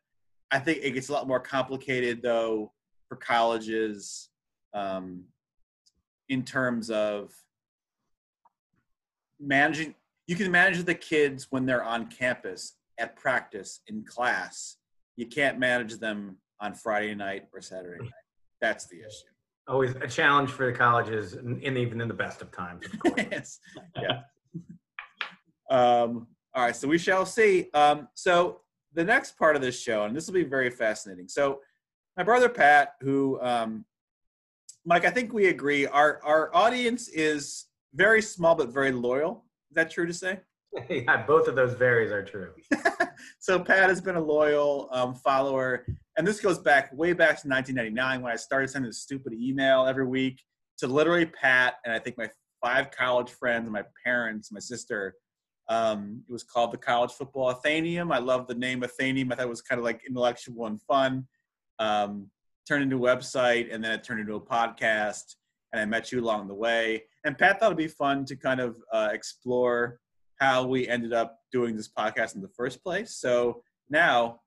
[0.51, 2.73] I think it gets a lot more complicated though
[3.09, 4.29] for colleges
[4.75, 5.25] um,
[6.29, 7.33] in terms of
[9.41, 9.95] managing.
[10.27, 14.77] You can manage the kids when they're on campus at practice in class.
[15.17, 18.13] You can't manage them on Friday night or Saturday night.
[18.61, 19.27] That's the issue.
[19.69, 22.87] Always a challenge for the colleges, and, and even in the best of times.
[22.87, 23.15] Of course.
[23.31, 23.59] yes.
[23.97, 24.21] Yeah.
[25.71, 27.69] Um, all right, so we shall see.
[27.73, 28.61] Um, so
[28.93, 31.29] the next part of this show, and this will be very fascinating.
[31.29, 31.61] So
[32.17, 33.85] my brother Pat, who um,
[34.85, 35.87] Mike, I think we agree.
[35.87, 39.45] Our our audience is very small but very loyal.
[39.71, 40.41] Is that true to say?
[40.91, 42.51] yeah, both of those varies are true.
[43.39, 47.49] so Pat has been a loyal um, follower, and this goes back way back to
[47.49, 50.43] 1999 when I started sending this stupid email every week
[50.79, 52.29] to literally Pat and I think my
[52.63, 55.15] five college friends, my parents, my sister.
[55.69, 58.13] Um, it was called the College Football Athenium.
[58.13, 59.33] I love the name Athenium.
[59.33, 61.27] I thought it was kind of like intellectual and fun.
[61.79, 62.31] Um,
[62.67, 65.37] turned into a website, and then it turned into a podcast.
[65.73, 67.05] And I met you along the way.
[67.25, 69.99] And Pat thought it'd be fun to kind of uh, explore
[70.39, 73.15] how we ended up doing this podcast in the first place.
[73.15, 74.41] So now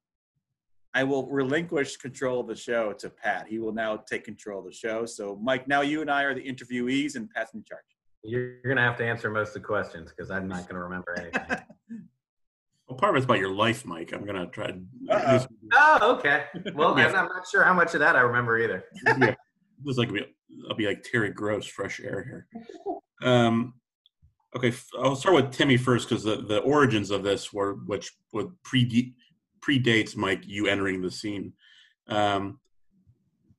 [0.93, 3.47] I will relinquish control of the show to Pat.
[3.49, 5.05] He will now take control of the show.
[5.05, 7.83] So, Mike, now you and I are the interviewees, and Pat's in charge.
[8.23, 10.81] You're going to have to answer most of the questions because I'm not going to
[10.81, 11.64] remember anything.
[12.87, 14.13] Well, part of it's about your life, Mike.
[14.13, 14.67] I'm gonna try.
[14.67, 15.45] to Uh-oh.
[15.73, 16.45] oh, okay.
[16.75, 17.07] Well, Yeah.
[17.07, 18.85] I'm I'm not sure how much of that I remember either.
[19.83, 20.09] This is like
[20.69, 22.47] I'll be like Terry Gross, fresh air here.
[23.21, 23.73] Um,
[24.55, 28.51] okay, I'll start with Timmy first because the, the origins of this were which would
[28.63, 29.13] pre
[29.61, 31.51] predates Mike you entering the scene.
[32.07, 32.59] Um,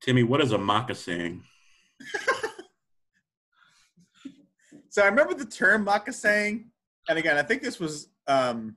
[0.00, 1.42] Timmy, what is a maca saying?
[4.96, 6.64] So I remember the term makasang,
[7.06, 8.76] and again, I think this was um,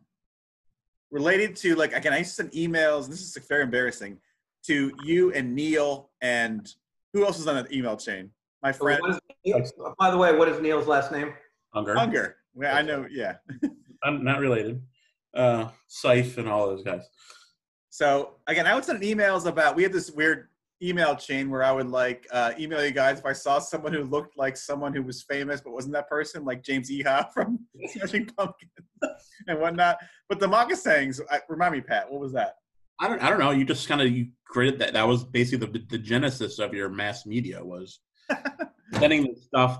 [1.11, 4.17] related to like again, I sent emails, and this is very embarrassing
[4.67, 6.73] to you and Neil and
[7.13, 8.29] who else was on that email chain?
[8.61, 11.33] My friend What is, by the way, what is Neil's last name?
[11.73, 11.97] Unger.
[11.97, 12.35] Unger.
[12.59, 13.07] Yeah, I know.
[13.09, 13.35] Yeah.
[14.03, 14.81] I'm not related.
[15.33, 17.07] Uh, Scythe and all those guys.
[17.89, 19.75] So again, I would send emails about.
[19.75, 20.49] We had this weird
[20.81, 24.03] email chain where I would like uh, email you guys if I saw someone who
[24.03, 28.27] looked like someone who was famous but wasn't that person, like James Iha from Smashing
[28.37, 28.71] Pumpkins
[29.47, 29.97] and whatnot.
[30.27, 32.55] But the moccasings, I, remind me, Pat, what was that?
[33.01, 33.21] I don't.
[33.21, 33.51] I don't know.
[33.51, 34.93] You just kind of you created that.
[34.93, 38.01] That was basically the the genesis of your mass media was
[38.93, 39.79] sending the stuff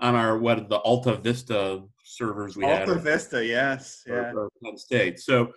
[0.00, 2.86] on our what the Alta Vista servers we had.
[2.86, 4.32] Alta Vista, yes, yeah.
[4.76, 5.18] State.
[5.18, 5.52] So,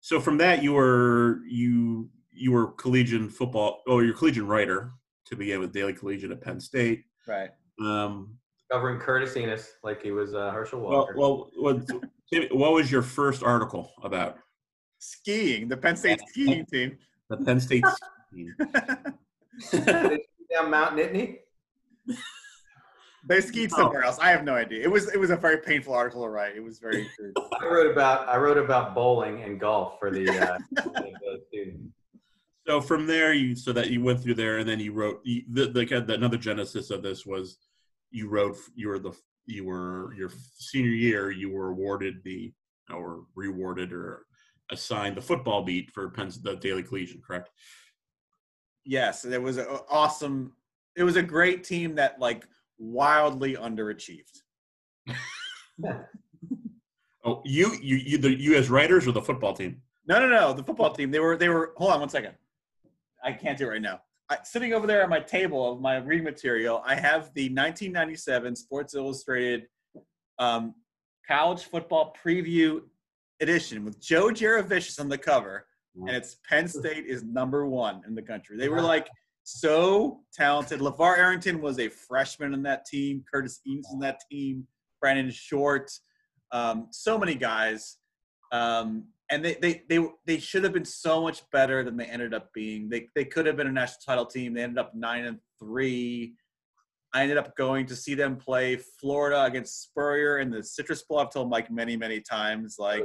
[0.00, 3.82] so from that you were you you were collegiate football.
[3.88, 4.92] Oh, you're collegiate writer
[5.26, 7.04] to begin with Daily Collegian at Penn State.
[7.26, 7.50] Right.
[7.80, 8.36] Um,
[8.70, 11.14] Covering Curtis Enis like he was uh, Herschel well, Walker.
[11.16, 11.86] well, what,
[12.50, 14.38] what was your first article about
[14.98, 16.98] Skiing, the Penn State skiing team.
[17.28, 17.84] the Penn State?
[18.34, 18.54] team?
[20.50, 21.38] down Mount Nittany.
[23.28, 24.18] they skied somewhere else.
[24.18, 24.82] I have no idea.
[24.82, 26.56] It was it was a very painful article to write.
[26.56, 27.08] It was very
[27.60, 31.95] I wrote about I wrote about bowling and golf for the, uh, the students.
[32.66, 35.42] So from there, you so that you went through there, and then you wrote you,
[35.48, 37.58] the, the, the another genesis of this was
[38.10, 39.12] you wrote you were the
[39.46, 42.52] you were your senior year you were awarded the
[42.92, 44.26] or rewarded or
[44.70, 47.50] assigned the football beat for Penn the Daily Collegian, correct?
[48.86, 49.24] yes.
[49.24, 50.52] It was an awesome.
[50.96, 52.46] It was a great team that like
[52.78, 54.40] wildly underachieved.
[57.28, 59.82] Oh, you, you, you, the you as writers or the football team?
[60.06, 60.52] No, no, no.
[60.52, 61.10] The football team.
[61.10, 61.36] They were.
[61.36, 61.72] They were.
[61.76, 62.34] Hold on one second.
[63.26, 64.00] I can't do it right now.
[64.30, 68.54] I, sitting over there at my table of my reading material, I have the 1997
[68.54, 69.66] Sports Illustrated
[70.38, 70.74] um,
[71.26, 72.82] college football preview
[73.40, 78.14] edition with Joe Jurevicius on the cover, and it's Penn State is number one in
[78.14, 78.56] the country.
[78.56, 79.08] They were like
[79.42, 80.80] so talented.
[80.80, 83.24] LaVar Arrington was a freshman in that team.
[83.32, 84.66] Curtis Enis in that team.
[85.00, 85.90] Brandon Short.
[86.52, 87.96] Um, so many guys.
[88.52, 92.34] Um, and they, they they they should have been so much better than they ended
[92.34, 92.88] up being.
[92.88, 94.54] They they could have been a national title team.
[94.54, 96.34] They ended up nine and three.
[97.12, 101.18] I ended up going to see them play Florida against Spurrier in the Citrus Bowl.
[101.18, 103.04] I've told Mike many many times like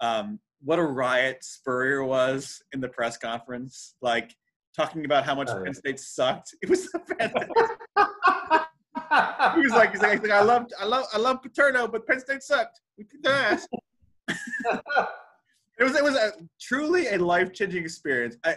[0.00, 4.34] um, what a riot Spurrier was in the press conference, like
[4.76, 5.64] talking about how much Oh.
[5.64, 6.54] Penn State sucked.
[6.62, 7.48] It was fantastic.
[9.54, 12.42] he was like, he's like, I love, I love, I love Paterno, but Penn State
[12.42, 12.80] sucked.
[12.96, 13.66] We kicked their ass.
[15.80, 18.36] it was, it was a, truly a life changing experience.
[18.44, 18.56] I,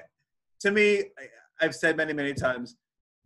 [0.60, 2.76] to me, I, I've said many, many times,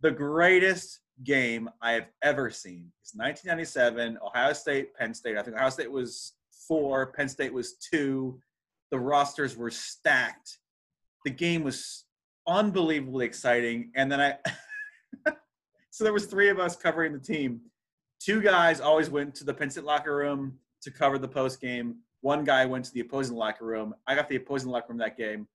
[0.00, 5.36] the greatest game I have ever seen is 1997, Ohio State, Penn State.
[5.36, 6.34] I think Ohio State was
[6.68, 8.40] four, Penn State was two.
[8.92, 10.58] The rosters were stacked.
[11.24, 12.04] The game was
[12.46, 13.90] unbelievably exciting.
[13.96, 14.36] And then I,
[15.90, 17.60] so there was three of us covering the team.
[18.20, 21.96] Two guys always went to the Penn State locker room to cover the post game.
[22.20, 23.94] One guy went to the opposing locker room.
[24.06, 25.46] I got the opposing locker room that game.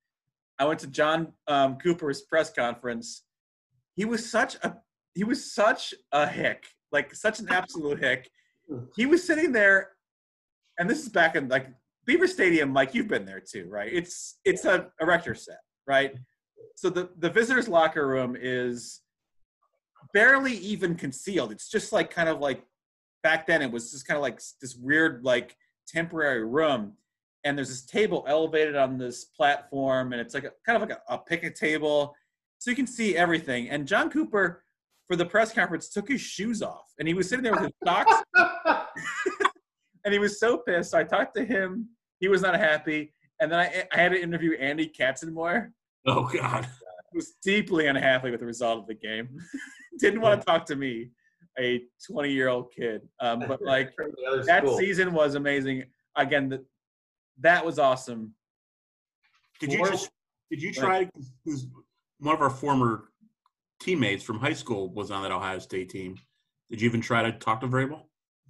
[0.60, 3.24] I went to John um, Cooper's press conference.
[3.96, 4.78] He was such a
[5.16, 8.30] he was such a hick, like such an absolute hick.
[8.96, 9.90] He was sitting there,
[10.80, 11.68] and this is back in like
[12.06, 12.70] Beaver Stadium.
[12.70, 13.92] Mike, you've been there too, right?
[13.92, 16.16] It's it's a erector set, right?
[16.76, 19.02] So the the visitors' locker room is
[20.14, 21.52] barely even concealed.
[21.52, 22.64] It's just like kind of like
[23.22, 25.56] back then it was just kind of like this weird like
[25.88, 26.94] temporary room
[27.44, 30.98] and there's this table elevated on this platform and it's like a kind of like
[30.98, 32.16] a, a picnic table.
[32.60, 33.70] So you can see everything.
[33.70, 34.64] And john cooper
[35.08, 37.74] for the press conference took his shoes off and he was sitting there with his
[37.86, 38.24] socks.
[40.06, 40.94] And he was so pissed.
[40.94, 41.88] I talked to him.
[42.20, 43.14] He was not happy.
[43.40, 45.72] And then i, I had to interview andy katzenmoyer
[46.06, 46.66] Oh God.
[47.12, 49.30] who was deeply unhappy with the result of the game.
[50.00, 51.12] Didn't want to talk to me
[51.60, 54.78] a 20 year old kid um, but like From the other that school.
[54.78, 55.84] season was amazing.
[56.16, 56.66] Again, the,
[57.40, 58.34] that was awesome.
[59.60, 60.10] Did you just
[60.50, 61.10] did you try?
[61.46, 61.68] Because
[62.20, 63.06] one of our former
[63.80, 66.16] teammates from high school was on that Ohio State team.
[66.70, 68.02] Did you even try to talk to Vrabel?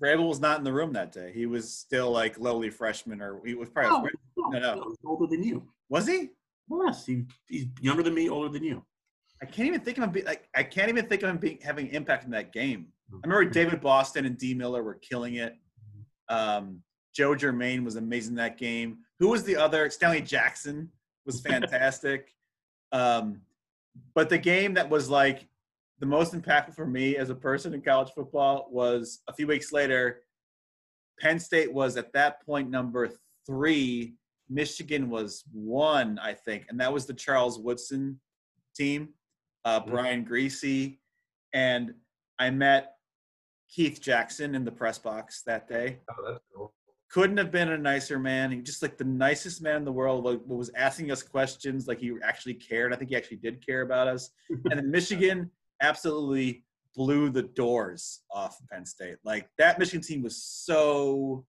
[0.01, 1.31] Vrabel was not in the room that day.
[1.33, 4.83] He was still like lowly freshman, or he was probably No, no.
[4.89, 5.63] he's older than you.
[5.89, 6.29] was he?
[6.85, 8.83] Yes, he, he's younger than me, older than you.
[9.43, 10.11] I can't even think of him.
[10.11, 12.87] Be, like I can't even think of him being having impact in that game.
[13.11, 15.57] I remember David Boston and Dee Miller were killing it.
[16.29, 16.81] Um,
[17.13, 18.99] Joe Germaine was amazing in that game.
[19.19, 19.89] Who was the other?
[19.89, 20.89] Stanley Jackson
[21.25, 22.33] was fantastic.
[22.93, 23.41] um,
[24.15, 25.45] but the game that was like
[25.99, 29.73] the most impactful for me as a person in college football was a few weeks
[29.73, 30.21] later.
[31.19, 33.09] Penn State was at that point number
[33.45, 34.15] three.
[34.49, 38.19] Michigan was one, I think, and that was the Charles Woodson
[38.75, 39.09] team,
[39.65, 40.97] uh, Brian Griese,
[41.53, 41.93] and
[42.39, 42.95] I met
[43.69, 45.99] Keith Jackson in the press box that day.
[46.09, 46.73] Oh, that's cool.
[47.09, 48.51] Couldn't have been a nicer man.
[48.51, 50.25] He just like the nicest man in the world.
[50.25, 52.93] Like, was asking us questions like he actually cared.
[52.93, 54.31] I think he actually did care about us.
[54.49, 55.49] and then Michigan
[55.81, 56.63] absolutely
[56.95, 59.17] blew the doors off Penn State.
[59.23, 61.45] Like that Michigan team was so,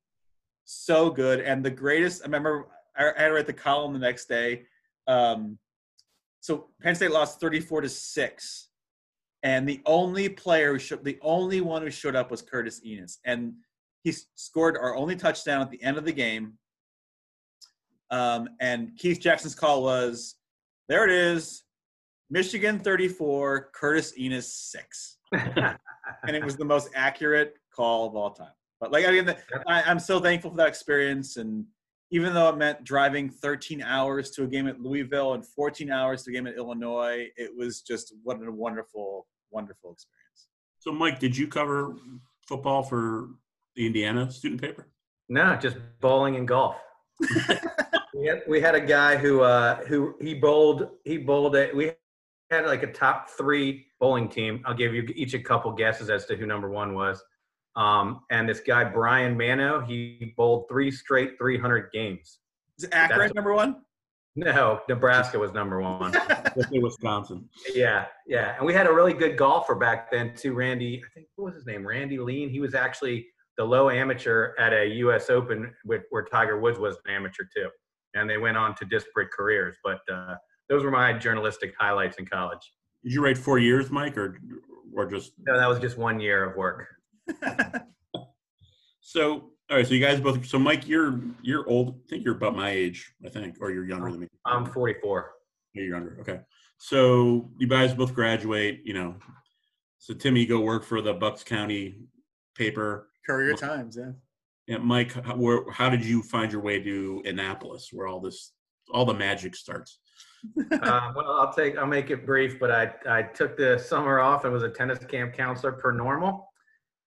[0.65, 1.41] so good.
[1.41, 2.23] And the greatest.
[2.23, 4.67] I remember I I had to write the column the next day.
[5.07, 5.59] Um,
[6.45, 8.69] so Penn State lost thirty-four to six,
[9.43, 13.17] and the only player who showed, the only one who showed up was Curtis Enis,
[13.25, 13.55] and
[14.03, 16.59] he scored our only touchdown at the end of the game.
[18.11, 20.35] Um, and Keith Jackson's call was,
[20.91, 21.63] "There it is,
[22.29, 28.53] Michigan 34, Curtis Enis six," and it was the most accurate call of all time.
[28.83, 31.65] But like I mean, the- I, I'm so thankful for that experience, and
[32.11, 36.23] even though it meant driving 13 hours to a game at Louisville and 14 hours
[36.25, 40.49] to a game at Illinois, it was just what a wonderful, wonderful experience.
[40.79, 41.97] So, Mike, did you cover
[42.47, 43.31] football for
[43.75, 44.89] the Indiana student paper?
[45.29, 46.77] No, just bowling and golf.
[48.15, 51.75] we, had, we had a guy who uh, who he bowled he bowled it.
[51.75, 51.93] We
[52.51, 54.63] had like a top three bowling team.
[54.67, 57.23] I'll give you each a couple guesses as to who number one was.
[57.77, 62.39] Um, and this guy Brian Mano, he bowled three straight 300 games.
[62.79, 63.77] Is Akron That's- number one?
[64.37, 66.13] No, Nebraska was number one.
[66.73, 67.49] Wisconsin.
[67.73, 68.57] yeah, yeah.
[68.57, 71.01] And we had a really good golfer back then too, Randy.
[71.05, 71.87] I think what was his name?
[71.87, 72.51] Randy Leen.
[72.51, 75.31] He was actually the low amateur at a U.S.
[75.31, 77.69] Open with, where Tiger Woods was an amateur too,
[78.15, 79.77] and they went on to disparate careers.
[79.85, 80.35] But uh,
[80.69, 82.73] those were my journalistic highlights in college.
[83.05, 84.41] Did you write four years, Mike, or
[84.97, 86.89] or just No, that was just one year of work.
[89.01, 89.51] So?
[89.71, 90.45] All right, so you guys both.
[90.47, 92.01] So Mike, you're you're old.
[92.07, 93.15] I think you're about my age.
[93.25, 94.29] I think, or you're younger than me.
[94.45, 95.31] I'm 44.
[95.73, 96.19] You're younger.
[96.21, 96.41] Okay.
[96.79, 98.81] So you guys both graduate.
[98.85, 99.17] You know.
[99.99, 101.97] So Timmy, go work for the Bucks County
[102.55, 103.09] paper.
[103.27, 104.13] Courier Times, yeah.
[104.67, 108.53] Yeah, Mike, how, where, how did you find your way to Annapolis, where all this,
[108.91, 109.99] all the magic starts?
[110.73, 111.77] uh, well, I'll take.
[111.79, 112.59] I'll make it brief.
[112.61, 116.49] But I I took the summer off and was a tennis camp counselor per normal.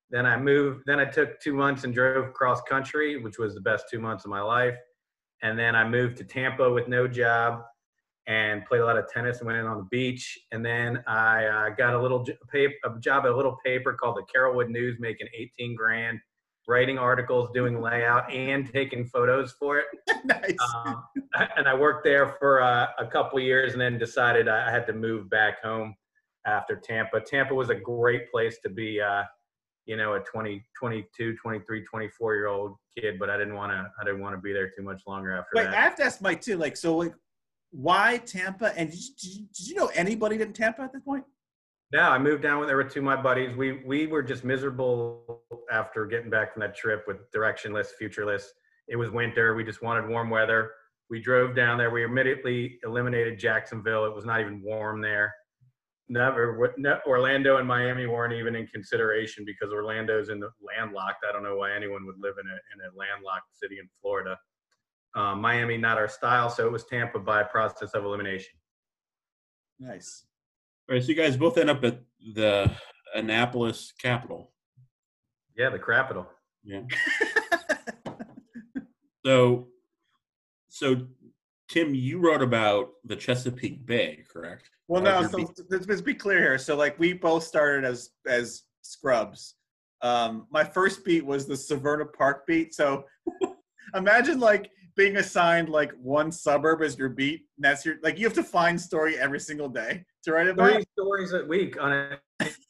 [0.09, 0.83] Then I moved.
[0.85, 4.25] Then I took two months and drove cross country, which was the best two months
[4.25, 4.75] of my life.
[5.41, 7.61] And then I moved to Tampa with no job
[8.27, 10.37] and played a lot of tennis and went in on the beach.
[10.51, 13.93] And then I uh, got a little j- paper, a job at a little paper
[13.93, 16.19] called the Carrollwood News, making 18 grand,
[16.67, 19.85] writing articles, doing layout, and taking photos for it.
[20.25, 20.57] nice.
[20.75, 21.03] Um,
[21.57, 24.93] and I worked there for uh, a couple years and then decided I had to
[24.93, 25.95] move back home
[26.45, 27.21] after Tampa.
[27.21, 29.23] Tampa was a great place to be, uh,
[29.87, 33.89] you know, a 20, 22, 23, 24 year old kid, but I didn't want to,
[33.99, 36.21] I didn't want to be there too much longer after Wait, I have to ask
[36.21, 36.57] Mike too.
[36.57, 37.13] Like, so like,
[37.71, 38.77] why Tampa?
[38.77, 41.23] And did you, did you, did you know anybody in Tampa at this point?
[41.93, 43.55] No, I moved down with there were two of my buddies.
[43.55, 48.43] We we were just miserable after getting back from that trip with directionless, futureless.
[48.89, 49.55] It was winter.
[49.55, 50.71] We just wanted warm weather.
[51.09, 51.89] We drove down there.
[51.89, 54.05] We immediately eliminated Jacksonville.
[54.05, 55.33] It was not even warm there.
[56.09, 61.25] Never no, Orlando and Miami weren't even in consideration because Orlando's in the landlocked.
[61.27, 64.37] I don't know why anyone would live in a in a landlocked city in Florida.
[65.15, 68.53] Um, Miami not our style, so it was Tampa by process of elimination.
[69.79, 70.25] Nice.
[70.89, 71.99] All right, so you guys both end up at
[72.33, 72.71] the
[73.13, 74.51] Annapolis Capitol.
[75.57, 76.27] Yeah, the capital.
[76.63, 76.81] Yeah.
[79.27, 79.67] So,
[80.69, 81.05] so
[81.67, 84.69] Tim, you wrote about the Chesapeake Bay, correct?
[84.87, 85.21] Well, no.
[85.23, 86.57] So your let's, let's be clear here.
[86.57, 89.55] So like, we both started as as scrubs.
[90.01, 92.73] Um, my first beat was the Severna Park beat.
[92.73, 93.05] So
[93.95, 97.45] imagine like being assigned like one suburb as your beat.
[97.57, 100.71] And that's your like you have to find story every single day to write about.
[100.73, 102.17] three stories a week on a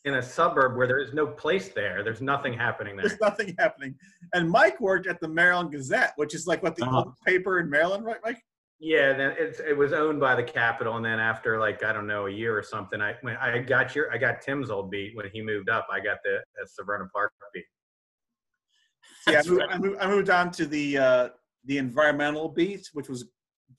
[0.06, 2.02] in a suburb where there is no place there.
[2.04, 3.08] There's nothing happening there.
[3.10, 3.94] There's nothing happening.
[4.34, 6.98] And Mike worked at the Maryland Gazette, which is like what the Uh-huh.
[7.00, 8.42] oldest paper in Maryland, right, Mike?
[8.80, 12.06] Yeah, then it's it was owned by the Capitol, and then after like I don't
[12.06, 15.16] know a year or something, I when I got your I got Tim's old beat
[15.16, 15.88] when he moved up.
[15.92, 17.66] I got the, the Severna Park beat.
[19.28, 19.62] Yeah, I moved.
[19.70, 21.30] I moved, I moved on to the uh,
[21.66, 23.26] the environmental beat, which was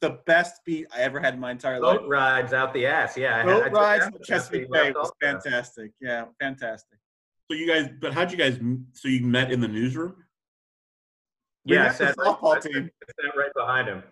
[0.01, 2.01] the best beat I ever had in my entire life.
[2.01, 3.17] Boat rides out the ass.
[3.17, 5.13] Yeah, I had- I Boat rides in Chesapeake Bay was also.
[5.23, 5.93] fantastic.
[6.01, 6.99] Yeah, fantastic.
[7.51, 8.59] So you guys, but how'd you guys?
[8.95, 10.17] So you met in the newsroom?
[11.65, 12.91] We Yeah, I met the softball right, team.
[13.03, 14.03] I sat right behind him.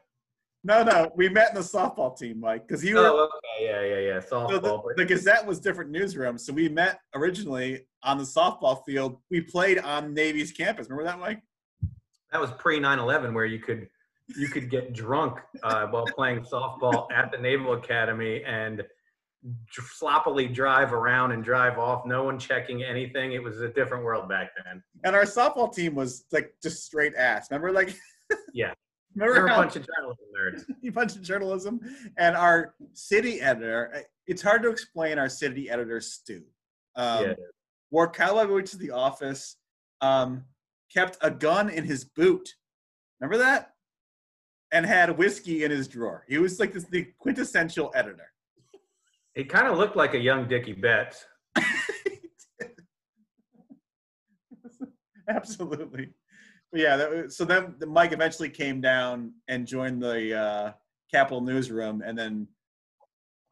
[0.67, 3.07] No, no, we met in the softball team, Mike, because you were.
[3.07, 4.19] Oh, okay, yeah, yeah, yeah.
[4.19, 4.51] Softball.
[4.51, 9.19] So the, the Gazette was different newsrooms, so we met originally on the softball field.
[9.31, 10.91] We played on Navy's campus.
[10.91, 11.41] Remember that, Mike?
[12.33, 13.89] that was pre 9/11, where you could
[14.37, 18.83] you could get drunk uh, while playing softball at the Naval Academy and
[19.71, 22.05] sloppily drive around and drive off.
[22.07, 23.35] No one checking anything.
[23.35, 24.83] It was a different world back then.
[25.05, 27.53] And our softball team was like just straight ass.
[27.53, 27.97] Remember, like.
[28.53, 28.73] Yeah.
[29.17, 30.65] Remember They're a bunch of journalism nerds.
[30.87, 31.81] a bunch of journalism.
[32.19, 36.43] And our city editor it's hard to explain our city editor stu.
[36.97, 37.35] Um, Yeah.
[37.91, 39.57] wore cowboy boots to the office
[40.01, 40.45] um,
[40.93, 42.55] kept a gun in his boot.
[43.21, 43.73] Remember that?
[44.73, 46.25] And had whiskey in his drawer.
[46.29, 48.33] He was like this the quintessential editor.
[49.35, 51.25] It kind of looked like a young Dickey Betts.
[55.29, 56.13] absolutely
[56.73, 60.73] yeah that so then the mike eventually came down and joined the uh,
[61.13, 62.47] capitol newsroom and then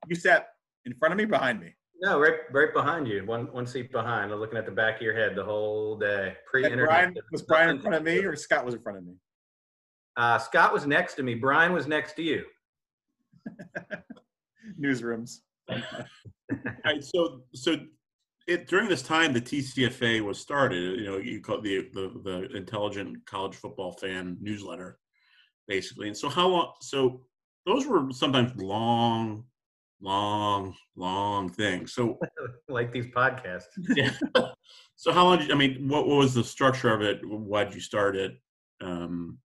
[0.08, 0.48] you sat
[0.84, 4.32] in front of me behind me No, right, right behind you, one one seat behind.
[4.32, 6.34] I'm looking at the back of your head the whole day.
[6.50, 6.84] Pre-internet.
[6.84, 9.14] Brian, was Brian in front of me or Scott was in front of me?
[10.16, 11.34] Uh, Scott was next to me.
[11.34, 12.44] Brian was next to you.
[14.80, 15.38] Newsrooms.
[15.70, 15.78] All
[16.84, 17.76] right, so so
[18.46, 21.00] it during this time the TCFA was started.
[21.00, 24.98] You know, you call the the, the Intelligent College Football Fan newsletter,
[25.66, 26.08] basically.
[26.08, 26.72] And so how long?
[26.80, 27.22] So
[27.66, 29.44] those were sometimes long,
[30.00, 31.94] long, long things.
[31.94, 32.18] So
[32.68, 33.64] like these podcasts.
[33.96, 34.12] yeah.
[34.96, 35.38] so how long?
[35.38, 37.20] Did you, I mean, what, what was the structure of it?
[37.24, 38.32] Why'd you start it?
[38.80, 39.38] Um,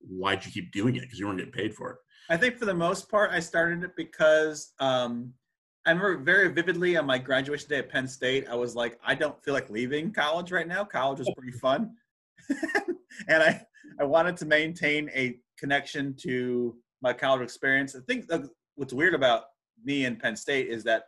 [0.00, 1.02] why'd you keep doing it?
[1.02, 1.96] Because you weren't getting paid for it.
[2.28, 5.32] I think for the most part, I started it because um,
[5.86, 9.14] I remember very vividly on my graduation day at Penn State, I was like, I
[9.14, 10.82] don't feel like leaving college right now.
[10.82, 11.94] College was pretty fun.
[13.28, 13.64] and I
[14.00, 17.94] I wanted to maintain a connection to my college experience.
[17.94, 18.28] I think
[18.74, 19.44] what's weird about
[19.84, 21.04] me and Penn State is that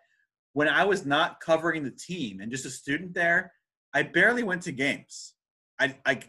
[0.53, 3.53] when I was not covering the team and just a student there,
[3.93, 5.35] I barely went to games.
[5.81, 6.21] I I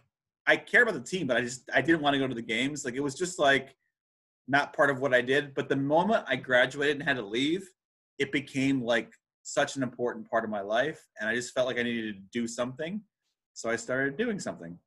[0.47, 2.41] I care about the team, but I just I didn't want to go to the
[2.41, 2.83] games.
[2.83, 3.75] Like it was just like
[4.47, 5.53] not part of what I did.
[5.53, 7.69] But the moment I graduated and had to leave,
[8.19, 9.13] it became like
[9.43, 12.39] such an important part of my life, and I just felt like I needed to
[12.39, 13.01] do something.
[13.53, 14.77] So I started doing something.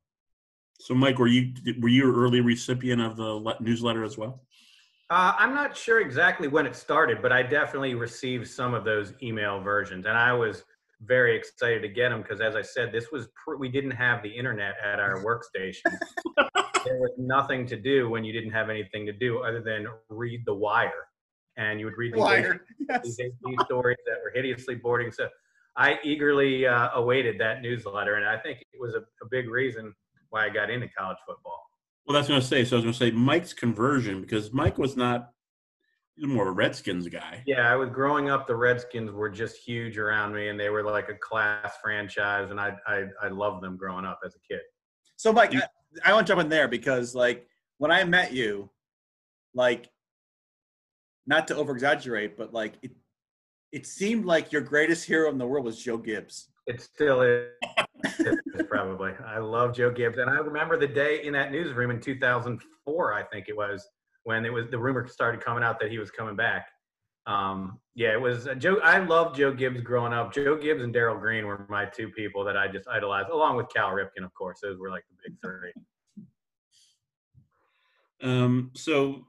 [0.79, 4.43] So, Mike, were you were you an early recipient of the newsletter as well?
[5.09, 9.13] Uh, I'm not sure exactly when it started, but I definitely received some of those
[9.21, 10.63] email versions, and I was
[11.01, 14.23] very excited to get them because, as I said, this was pr- we didn't have
[14.23, 15.97] the internet at our workstation.
[16.85, 20.41] there was nothing to do when you didn't have anything to do other than read
[20.45, 21.07] the wire,
[21.57, 22.65] and you would read these, Wire.
[23.03, 23.31] these, Yes.
[23.45, 25.11] these stories that were hideously boring.
[25.11, 25.27] So
[25.75, 29.93] I eagerly uh, awaited that newsletter, and I think it was a, a big reason
[30.29, 31.59] why I got into college football.
[32.05, 32.69] Well, that's what I was going to say.
[32.69, 35.29] So I was going to say Mike's conversion because Mike was not
[36.15, 37.41] he was more of a Redskins guy.
[37.47, 38.45] Yeah, I was growing up.
[38.45, 42.59] The Redskins were just huge around me, and they were like a class franchise, and
[42.59, 44.61] I I, I loved them growing up as a kid.
[45.15, 45.61] So, Mike, You-
[46.05, 47.47] I, I want to jump in there because, like,
[47.79, 48.69] when I met you,
[49.55, 49.89] like,
[51.25, 52.91] not to over exaggerate, but like, it,
[53.71, 56.49] it seemed like your greatest hero in the world was Joe Gibbs.
[56.67, 57.49] It still is,
[58.69, 59.11] probably.
[59.25, 63.23] I love Joe Gibbs, and I remember the day in that newsroom in 2004, I
[63.23, 63.85] think it was,
[64.23, 66.67] when it was the rumor started coming out that he was coming back.
[67.25, 68.79] Um, yeah, it was uh, Joe.
[68.83, 70.33] I loved Joe Gibbs growing up.
[70.33, 73.67] Joe Gibbs and Darrell Green were my two people that I just idolized, along with
[73.73, 74.59] Cal Ripken, of course.
[74.61, 75.73] Those were like the big three.
[78.21, 79.25] Um, so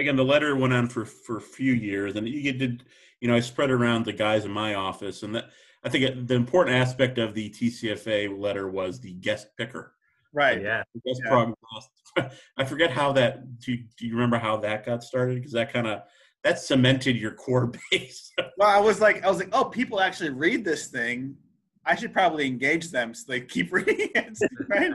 [0.00, 2.84] again, the letter went on for for a few years, and you did,
[3.20, 5.50] you know, I spread around the guys in my office, and that
[5.84, 9.94] I think the important aspect of the TCFA letter was the guest picker.
[10.32, 10.60] Right.
[10.60, 10.82] Yeah.
[10.94, 12.28] The guest Yeah.
[12.56, 13.58] I forget how that.
[13.60, 15.36] Do you, do you remember how that got started?
[15.36, 16.02] Because that kind of
[16.44, 18.32] that cemented your core base.
[18.56, 21.36] Well, I was like, I was like, oh, people actually read this thing.
[21.84, 24.38] I should probably engage them so they keep reading it,
[24.68, 24.92] right?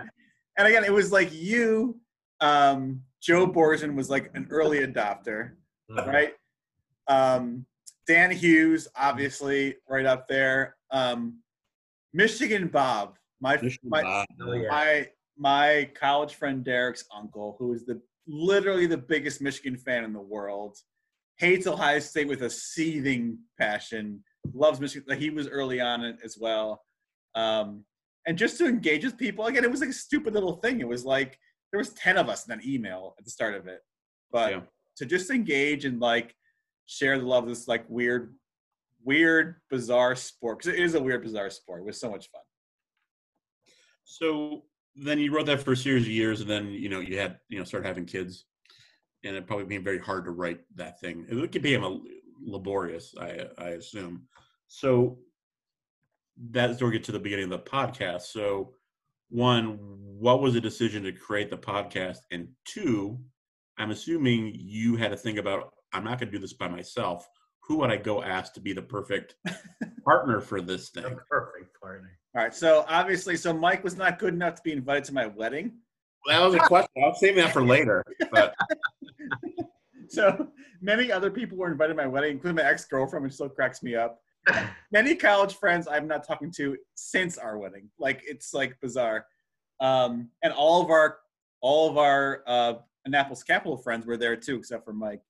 [0.58, 2.00] and again, it was like you,
[2.46, 5.52] um, Joe Borgen was like an early adopter,
[5.90, 6.34] right?
[7.08, 7.66] Um,
[8.08, 10.76] Dan Hughes, obviously, right up there.
[10.92, 11.40] Um,
[12.14, 14.70] Michigan Bob, my my Oh, yeah.
[14.70, 20.14] my my college friend Derek's uncle, who is the literally the biggest Michigan fan in
[20.14, 20.78] the world,
[21.38, 24.24] hates Ohio State with a seething passion.
[24.54, 25.06] Loves Michigan.
[25.10, 26.84] Like he was early on it as well.
[27.34, 27.84] Um,
[28.28, 30.80] and just to engage with people again, it was like a stupid little thing.
[30.80, 31.40] It was like
[31.76, 33.82] there was ten of us in that email at the start of it,
[34.32, 34.62] but Yeah.
[34.96, 36.34] to just engage and like
[36.86, 38.34] share the love of this like weird,
[39.04, 41.82] weird, bizarre sport because it is a weird, bizarre sport.
[41.82, 42.44] It was so much fun.
[44.06, 44.64] So
[44.96, 47.40] then you wrote that for a series of years, and then you know you had
[47.50, 48.46] you know started having kids,
[49.26, 51.26] and it probably became very hard to write that thing.
[51.28, 52.00] It became a
[52.42, 54.30] laborious, I I assume.
[54.68, 55.20] So
[56.38, 58.22] that's where we get to the beginning of the podcast.
[58.32, 58.76] So
[59.30, 59.78] one,
[60.20, 63.20] what was the decision to create the podcast, and two,
[63.78, 67.28] I'm assuming you had to think about I'm not going to do this by myself.
[67.68, 69.36] Who would I go ask to be the perfect
[70.06, 71.18] partner for this The thing?
[71.30, 72.18] perfect partner.
[72.36, 75.26] All right, so obviously, so Mike was not good enough to be invited to my
[75.28, 75.74] wedding.
[76.28, 77.04] That was a question.
[77.04, 78.04] I'll save that for later.
[78.32, 78.54] But
[80.10, 80.48] So
[80.82, 83.96] many other people were invited to my wedding, including my ex-girlfriend, which still cracks me
[83.96, 84.20] up.
[84.92, 87.90] Many college friends I'm not talking to since our wedding.
[88.00, 89.26] Like it's like bizarre.
[89.80, 91.18] Um, and all of our
[91.62, 92.74] all of our uh,
[93.06, 95.22] Annapolis Capital friends were there too, except for Mike.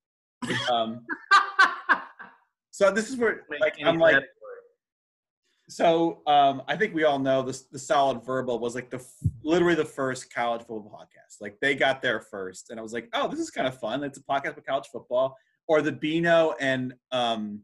[0.72, 1.06] Um,
[2.72, 4.24] so this is where like I'm like
[5.68, 7.64] so um, I think we all know this.
[7.64, 11.42] The Solid Verbal was like the f- literally the first college football podcast.
[11.42, 14.04] Like they got there first, and I was like, oh, this is kind of fun.
[14.04, 15.36] It's a podcast about college football.
[15.68, 17.62] Or the Beano and um,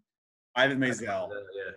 [0.56, 1.30] Ivan Maisel.
[1.30, 1.72] Yeah.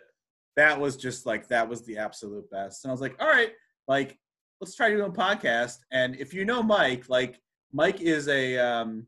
[0.56, 2.84] That was just like that was the absolute best.
[2.84, 3.52] And I was like, all right,
[3.88, 4.18] like
[4.60, 5.78] let's try doing a podcast.
[5.92, 7.40] And if you know Mike, like
[7.72, 9.06] Mike is a um,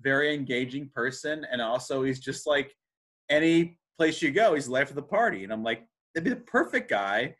[0.00, 2.74] very engaging person, and also he's just like
[3.30, 5.44] any place you go, he's the life of the party.
[5.44, 7.34] And I'm like, it'd be the perfect guy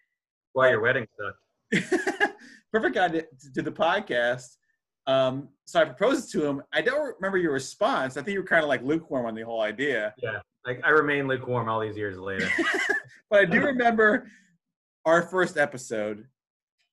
[0.53, 1.93] Why your wedding sucked.
[2.73, 4.57] perfect guy to, to do the podcast.
[5.07, 6.63] Um, so I proposed to him.
[6.73, 8.17] I don't remember your response.
[8.17, 10.15] I think you were kind of like lukewarm on the whole idea.
[10.69, 12.49] Like I remain lukewarm all these years later.
[13.31, 14.31] But I do remember
[15.05, 16.27] our first episode,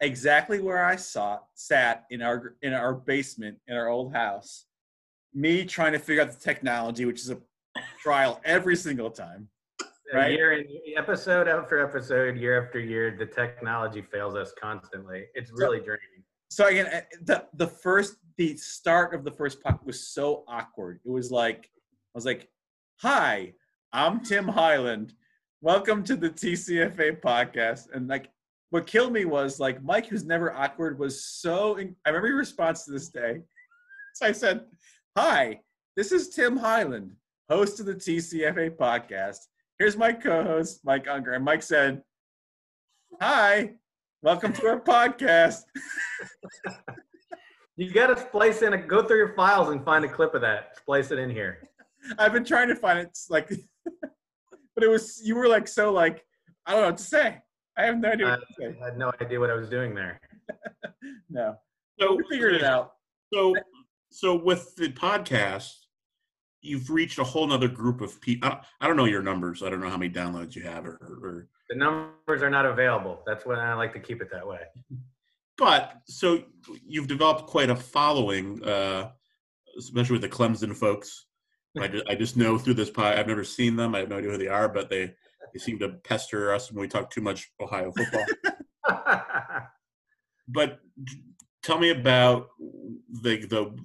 [0.02, 4.66] exactly where I saw sat in our in our basement in our old house.
[5.34, 7.38] Me trying to figure out the technology, which is a
[8.02, 9.48] trial every single time.
[10.14, 10.34] Right.
[10.34, 10.66] Year in
[10.98, 15.26] episode after episode, year after year, the technology fails us constantly.
[15.36, 16.24] It's really draining.
[16.50, 21.00] So again, uh, the the first the start of the first puck was so awkward.
[21.06, 21.70] It was like
[22.14, 22.50] I was like,
[23.02, 23.54] "Hi,
[23.96, 25.14] I'm Tim Highland.
[25.62, 28.30] Welcome to the TCFA podcast." And like,
[28.72, 31.78] what killed me was like Mike, who's never awkward, was so.
[31.78, 33.40] In- I remember your response to this day.
[34.16, 34.66] So I said,
[35.16, 35.62] "Hi,
[35.96, 37.14] this is Tim Highland,
[37.50, 39.38] host of the TCFA podcast.
[39.80, 42.04] Here's my co-host, Mike Unger." And Mike said,
[43.22, 43.76] "Hi."
[44.22, 45.62] Welcome to our podcast.
[47.78, 50.40] You got to splice in a go through your files and find a clip of
[50.40, 50.78] that.
[50.78, 51.62] Splice it in here.
[52.18, 53.50] I've been trying to find it, it's like,
[54.76, 56.26] but it was you were like so like
[56.66, 57.38] I don't know what to say.
[57.78, 58.78] I have no idea what to say.
[58.82, 60.20] I had no idea what I was doing there.
[61.30, 61.56] No,
[62.00, 62.94] So we figured it out.
[63.34, 63.54] So,
[64.10, 65.72] so with the podcast,
[66.62, 68.48] you've reached a whole nother group of people.
[68.48, 69.62] I don't, I don't know your numbers.
[69.62, 73.22] I don't know how many downloads you have, or, or The numbers are not available.
[73.28, 74.62] That's why I like to keep it that way.
[75.58, 76.44] but so
[76.88, 79.12] you've developed quite a following, uh,
[79.78, 81.26] especially with the Clemson folks.
[81.80, 83.18] I just, I just know through this pod.
[83.18, 83.96] I've never seen them.
[83.96, 85.14] I have no idea who they are, but they
[85.54, 88.26] they seem to pester us when we talk too much Ohio football.
[90.48, 90.80] but
[91.64, 92.50] tell me about
[93.22, 93.76] the the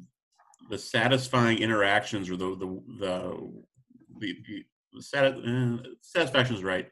[0.69, 3.53] the satisfying interactions or the the the
[4.21, 6.89] the, the sat, uh, satisfaction is right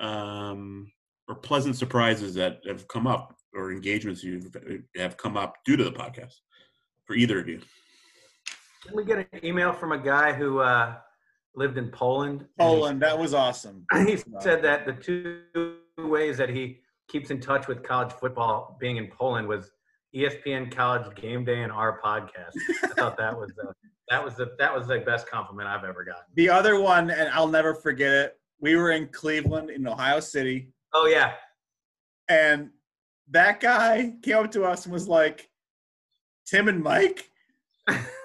[0.00, 0.90] um
[1.28, 4.50] or pleasant surprises that have come up or engagements you
[4.96, 6.34] have come up due to the podcast
[7.04, 7.60] for either of you
[8.82, 10.96] Didn't we get an email from a guy who uh,
[11.54, 12.46] lived in Poland?
[12.58, 13.86] Poland, that was awesome.
[14.06, 18.96] He said that the two ways that he keeps in touch with college football being
[18.96, 19.70] in Poland was
[20.14, 22.56] ESPN College Game Day and our podcast.
[22.82, 23.72] I thought that was uh,
[24.08, 26.24] that was the that was the best compliment I've ever gotten.
[26.34, 28.38] The other one, and I'll never forget it.
[28.60, 31.32] We were in Cleveland, in Ohio City, Oh yeah,
[32.28, 32.70] and
[33.30, 35.48] that guy came up to us and was like,
[36.46, 37.30] "Tim and Mike."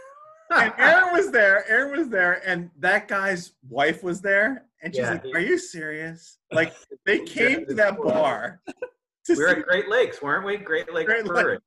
[0.52, 1.66] and Aaron was there.
[1.70, 5.12] Aaron was there, and that guy's wife was there, and she's Yeah.
[5.24, 6.74] like, "Are you serious?" Like
[7.06, 8.62] they came to that bar.
[8.68, 10.58] To we were see- at Great Lakes, weren't we?
[10.58, 11.54] Great Lakes Great Brewery.
[11.56, 11.64] Lakes.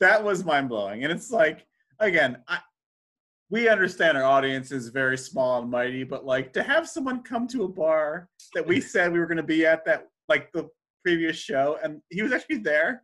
[0.00, 1.66] that was mind blowing, and it's like,
[1.98, 2.58] again, I,
[3.50, 7.46] we understand our audience is very small and mighty, but like to have someone come
[7.48, 10.68] to a bar that we said we were going to be at that like the
[11.04, 13.02] previous show, and he was actually there,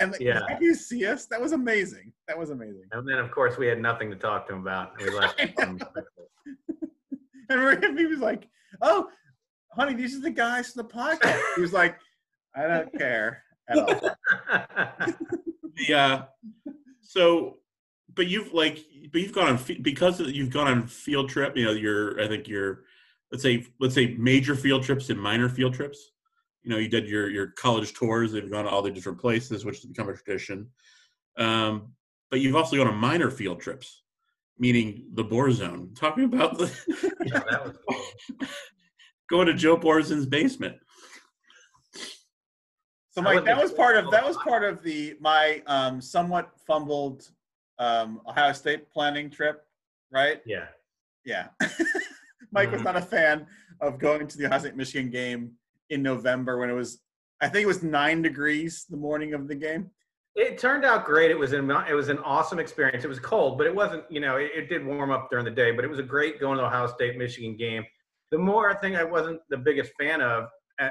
[0.00, 0.40] and like, Yeah.
[0.48, 1.26] have you see us?
[1.26, 2.12] That was amazing.
[2.28, 2.84] That was amazing.
[2.92, 4.92] And then of course we had nothing to talk to him about.
[5.00, 5.38] We left.
[5.40, 5.80] him.
[7.50, 8.48] And remember, he was like,
[8.80, 9.08] "Oh,
[9.72, 11.98] honey, these are the guys from the podcast." He was like,
[12.56, 14.10] "I don't care at all."
[15.76, 16.22] the uh
[17.02, 17.58] so
[18.14, 21.64] but you've like but you've gone on fe- because you've gone on field trip you
[21.64, 22.84] know your i think your
[23.32, 26.12] let's say let's say major field trips and minor field trips
[26.64, 29.64] you know you did your your college tours they've gone to all the different places
[29.64, 30.68] which has become a tradition
[31.38, 31.92] um
[32.30, 34.02] but you've also gone on minor field trips
[34.58, 36.72] meaning the bore zone talking about the
[37.24, 37.40] yeah,
[37.88, 38.04] cool.
[39.30, 40.76] going to joe borzon's basement
[43.10, 47.30] So, Mike, that was part of that was part of the my um, somewhat fumbled
[47.78, 49.64] um, Ohio State planning trip,
[50.10, 50.42] right?
[50.44, 50.66] Yeah.
[51.24, 51.46] Yeah.
[52.50, 52.84] Mike was Mhm.
[52.90, 53.46] not a fan
[53.80, 55.52] of going to the Ohio State Michigan game
[55.94, 56.98] in November when it was,
[57.40, 59.90] I think it was nine degrees the morning of the game.
[60.34, 61.30] It turned out great.
[61.30, 63.04] It was an it was an awesome experience.
[63.04, 64.02] It was cold, but it wasn't.
[64.10, 65.70] You know, it, it did warm up during the day.
[65.70, 67.84] But it was a great going to Ohio State Michigan game.
[68.32, 70.46] The more thing I wasn't the biggest fan of,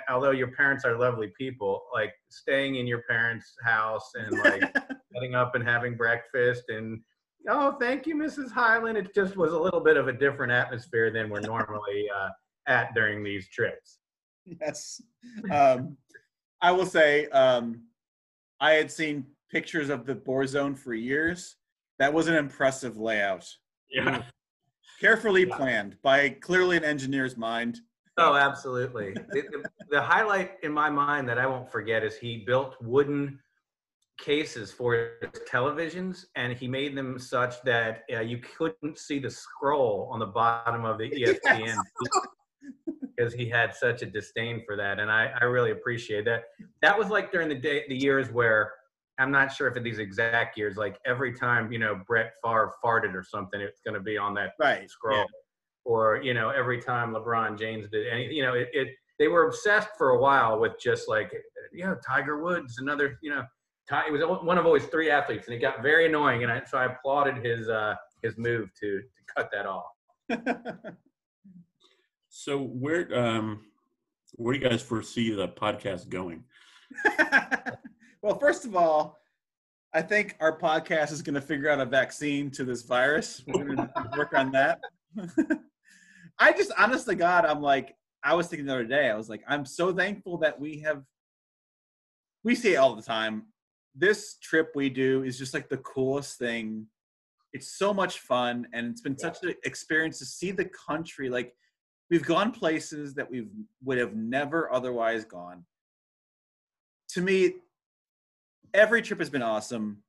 [0.10, 4.62] although your parents are lovely people, like staying in your parents' house and like
[5.14, 7.02] getting up and having breakfast and
[7.50, 8.52] oh, thank you, Mrs.
[8.52, 8.98] Highland.
[8.98, 12.30] It just was a little bit of a different atmosphere than we're normally uh,
[12.68, 14.00] at during these trips.
[14.62, 15.02] yes.
[15.52, 15.98] Um,
[16.62, 17.82] I will say, um,
[18.60, 21.58] I had seen pictures of the bore zone for years.
[22.00, 23.48] That was an impressive layout.
[23.90, 24.24] yeah
[25.00, 27.80] Carefully planned by clearly an engineer's mind.
[28.18, 29.14] Oh, absolutely.
[29.32, 33.40] the, the, highlight in my mind that I won't forget is he built wooden
[34.18, 39.30] cases for his televisions, and he made them such that uh, you couldn't see the
[39.30, 41.10] scroll on the bottom of the
[41.46, 41.78] ESPN
[43.16, 46.44] because he had such a disdain for that, and I, I really appreciate that.
[46.82, 48.72] That was like during the day, the years where
[49.20, 52.74] I'm not sure if in these exact years, like every time you know Brett Favre
[52.84, 54.90] farted or something, it's going to be on that Right.
[54.90, 55.20] scroll.
[55.20, 55.26] yeah.
[55.86, 58.88] Or you know, every time LeBron James did any, you know, it, it
[59.20, 61.32] they were obsessed for a while with just like,
[61.72, 63.44] you know, Tiger Woods, another, you know,
[64.08, 66.44] it was one of always three athletes, and it got very annoying.
[66.44, 69.92] And I, so I applauded his uh, his move to to cut that off.
[72.36, 73.60] So where um
[74.34, 76.44] where do you guys foresee the podcast going?
[78.24, 79.20] well, first of all,
[79.94, 83.44] I think our podcast is going to figure out a vaccine to this virus.
[83.46, 84.80] We're going to work on that.
[86.40, 89.44] I just, honestly, God, I'm like, I was thinking the other day, I was like,
[89.48, 91.04] I'm so thankful that we have,
[92.44, 93.44] we say it all the time.
[93.94, 96.88] This trip we do is just like the coolest thing.
[97.54, 101.30] It's so much fun, and it's been such an experience to see the country.
[101.30, 101.54] Like,
[102.10, 103.48] we've gone places that we
[103.84, 105.66] would have never otherwise gone.
[107.10, 107.56] To me,
[108.74, 110.04] every trip has been awesome.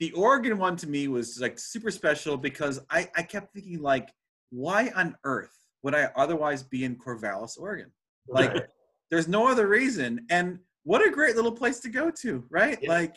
[0.00, 4.10] The Oregon one to me was like super special because I, I kept thinking like,
[4.50, 7.90] why on earth would I otherwise be in Corvallis, Oregon?
[8.28, 8.62] Like, Right.
[9.10, 10.26] there's no other reason.
[10.30, 12.78] And what a great little place to go to, right?
[12.82, 12.88] Yeah.
[12.88, 13.16] Like,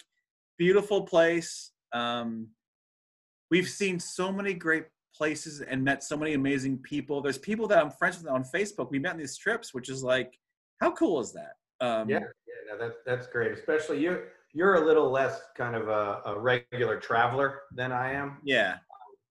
[0.57, 1.71] beautiful place.
[1.93, 2.47] Um,
[3.51, 4.85] we've seen so many great
[5.15, 7.21] places and met so many amazing people.
[7.21, 8.91] There's people that I'm friends with on Facebook.
[8.91, 10.37] We met on these trips, which is like,
[10.81, 11.53] how cool is that?
[11.81, 13.51] Um, Yeah, yeah, no, that's that's great.
[13.51, 14.23] Especially you.
[14.53, 18.37] You're a little less kind of a, a regular traveler than I am.
[18.45, 18.77] Yeah.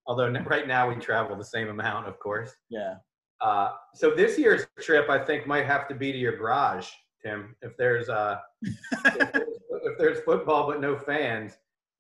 [0.06, 2.52] Although n- right now we travel the same amount, of course.
[2.68, 2.96] Yeah.
[3.40, 6.88] Uh, so this year's trip, I think, might have to be to your garage,
[7.24, 7.56] Tim.
[7.62, 9.28] If there's uh, if, there's,
[9.70, 11.54] if there's football but no fans,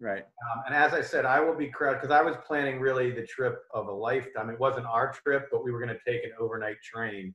[0.04, 0.24] Right.
[0.52, 3.26] um, and as I said, I will be crowded because I was planning really the
[3.26, 4.50] trip of a lifetime.
[4.50, 7.34] It wasn't our trip, but we were going to take an overnight train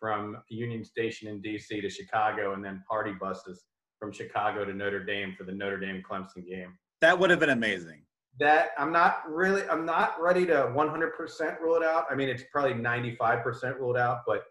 [0.00, 1.80] from Union Station in D.C.
[1.80, 3.64] to Chicago, and then party buses
[4.00, 6.76] from Chicago to Notre Dame for the Notre Dame Clemson game.
[7.00, 8.02] That would have been amazing.
[8.40, 12.06] That I'm not really, I'm not ready to 100% rule it out.
[12.10, 14.44] I mean, it's probably 95% ruled out, but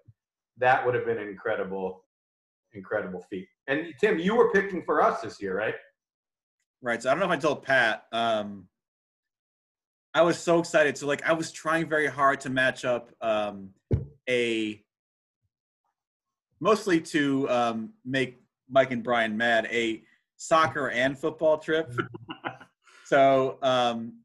[0.60, 2.05] that would have been an incredible,
[2.74, 3.47] incredible feat.
[3.68, 5.76] And Tim, you were picking for us this year, right?
[6.82, 7.02] Right.
[7.02, 8.06] So I don't know if I told Pat.
[8.12, 8.68] Um,
[10.14, 10.98] I was so excited.
[10.98, 13.72] So like I was trying very hard to match up um,
[14.30, 14.84] a
[16.60, 20.04] mostly to um, make Mike and Brian mad a
[20.38, 21.94] soccer and football trip.
[23.06, 24.20] so um,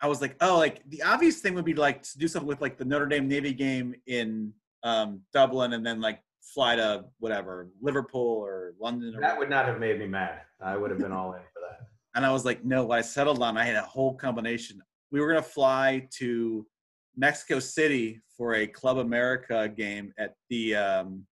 [0.00, 2.60] I was like, oh, like the obvious thing would be like to do something with
[2.60, 4.52] like the Notre Dame Navy game in
[4.82, 9.66] um, Dublin, and then like fly to whatever Liverpool or London or That would not
[9.66, 10.42] have made me mad.
[10.60, 11.88] I would have been all in for that.
[12.16, 14.82] And I was like, no, what I settled on, I had a whole combination.
[15.12, 16.66] We were going to fly to
[17.14, 21.26] Mexico City for a Club America game at the um,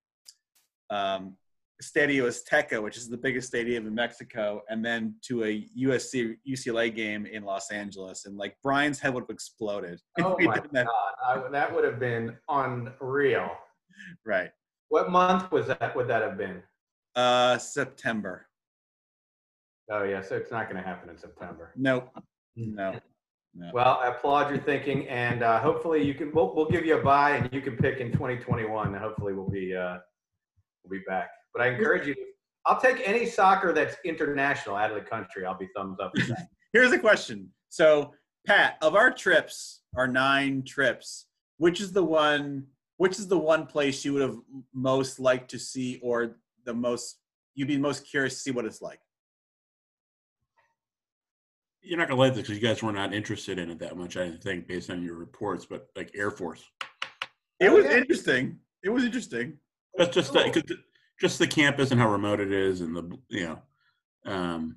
[0.91, 1.37] um,
[1.82, 6.95] Stadio Azteca, which is the biggest stadium in Mexico, and then to a USC UCLA
[6.95, 8.26] game in Los Angeles.
[8.26, 10.01] And like Brian's head would have exploded.
[10.20, 10.87] Oh my that.
[10.87, 13.51] God, I, that would have been unreal.
[14.24, 14.51] Right.
[14.89, 15.97] What month was that?
[15.97, 16.62] Would that have been?
[17.16, 18.47] Uh, September.
[19.91, 21.72] Oh yeah, so it's not going to happen in September.
[21.76, 22.11] Nope.
[22.57, 22.99] No.
[23.57, 23.70] No.
[23.72, 26.32] Well, I applaud your thinking, and uh, hopefully you can.
[26.32, 28.89] We'll, we'll give you a buy, and you can pick in 2021.
[28.89, 29.99] And hopefully we'll be uh,
[30.82, 31.30] we'll be back.
[31.53, 32.16] But I encourage you.
[32.66, 35.47] I'll take any soccer that's international out of the country.
[35.47, 36.12] I'll be thumbs up.
[36.72, 37.51] Here's a question.
[37.68, 38.12] So,
[38.47, 41.26] Pat, of our trips, our nine trips,
[41.59, 42.66] which is the one?
[42.97, 44.39] Which is the one place you would have
[44.72, 47.18] most liked to see, or the most
[47.55, 48.99] you'd be most curious to see what it's like?
[51.85, 54.16] You're not gonna like this because you guys were not interested in it that much,
[54.16, 55.66] I think, based on your reports.
[55.66, 56.64] But like Air Force,
[57.61, 57.99] It Oh, was yeah.
[57.99, 58.59] interesting.
[58.82, 59.59] It was interesting.
[59.97, 60.62] that's just that, Cool.
[60.62, 60.76] 'cause
[61.20, 63.62] just the campus and how remote it is, and the you know,
[64.24, 64.76] um,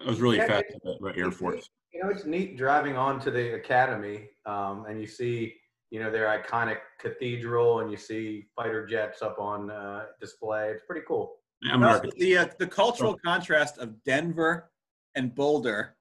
[0.00, 1.68] I was really Yeah, fascinated about Air it's Force.
[1.92, 5.60] You know, it's neat driving onto the academy, um, and you see,
[5.90, 10.70] you know, their iconic cathedral, and you see fighter jets up on uh, display.
[10.70, 11.40] It's pretty cool.
[11.70, 14.70] I'm the uh, the cultural contrast of Denver
[15.14, 15.96] and Boulder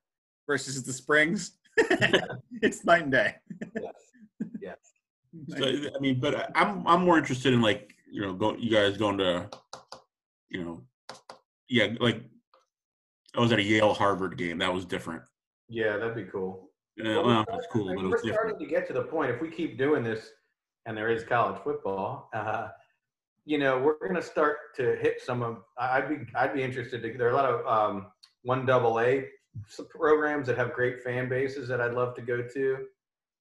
[0.47, 1.57] versus the Springs.
[2.61, 3.35] it's night and day.
[3.81, 3.93] Yes.
[4.61, 4.77] Yes.
[5.57, 8.69] So, I mean, but I- I'm I'm more interested in like you know, go you
[8.69, 9.49] guys going to,
[10.49, 10.83] you know,
[11.69, 12.21] yeah, like
[13.35, 14.59] I was at a Yale Harvard game.
[14.59, 15.23] That was different.
[15.69, 16.69] Yeah, that'd be cool.
[16.97, 18.49] Yeah, well, it's cool, I but mean, it we're was different.
[18.51, 19.31] starting to get to the point.
[19.31, 20.29] If we keep doing this,
[20.85, 22.67] and there is college football, uh,
[23.45, 25.63] you know, we're going to start to hit some of.
[25.79, 27.17] I- I'd be I'd be interested to.
[27.17, 28.05] There are a lot of um,
[28.43, 29.25] one double A
[29.89, 32.77] programs that have great fan bases that I'd love to go to,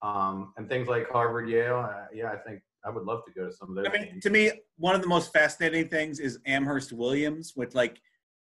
[0.02, 1.88] um, and things like Harvard, Yale.
[1.90, 3.86] Uh, yeah, I think I would love to go to some of those.
[3.86, 4.22] I mean, games.
[4.24, 8.00] to me, one of the most fascinating things is Amherst Williams with like,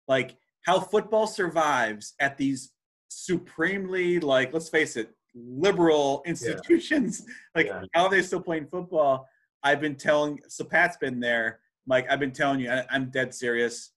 [0.07, 2.71] like how football survives at these
[3.09, 7.23] supremely like, let's face it, liberal institutions.
[7.55, 7.83] Like, Yeah.
[7.93, 9.27] how are they still playing football?
[9.63, 10.39] I've been telling.
[10.47, 12.07] So Pat's been there, Mike.
[12.09, 12.71] I've been telling you.
[12.71, 13.91] I, I'm dead serious.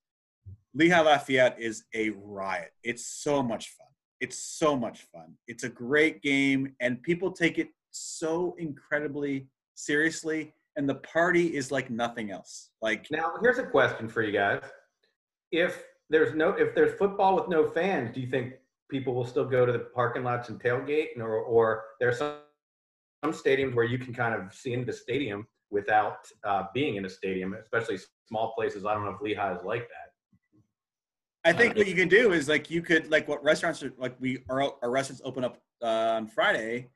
[0.75, 2.73] Lehigh Lafayette is a riot.
[2.83, 3.87] It's so much fun.
[4.21, 5.35] It's so much fun.
[5.49, 11.71] It's a great game, and people take it so incredibly seriously, and the party is
[11.71, 12.71] like nothing else.
[12.81, 14.63] Like Now, here's a question for you guys:
[15.51, 18.55] If there's no, if there's football with no fans, do you think
[18.91, 22.37] people will still go to the parking lots and tailgate, or or there's some
[23.25, 27.05] some stadiums where you can kind of see into the stadium without uh, being in
[27.05, 27.99] a stadium, especially
[28.29, 28.85] small places.
[28.87, 30.12] I don't know if Lehigh is like that.
[31.45, 34.15] I think what you can do is like you could like what restaurants are like
[34.21, 35.87] we our, our restaurants open up uh,
[36.17, 36.89] on Friday.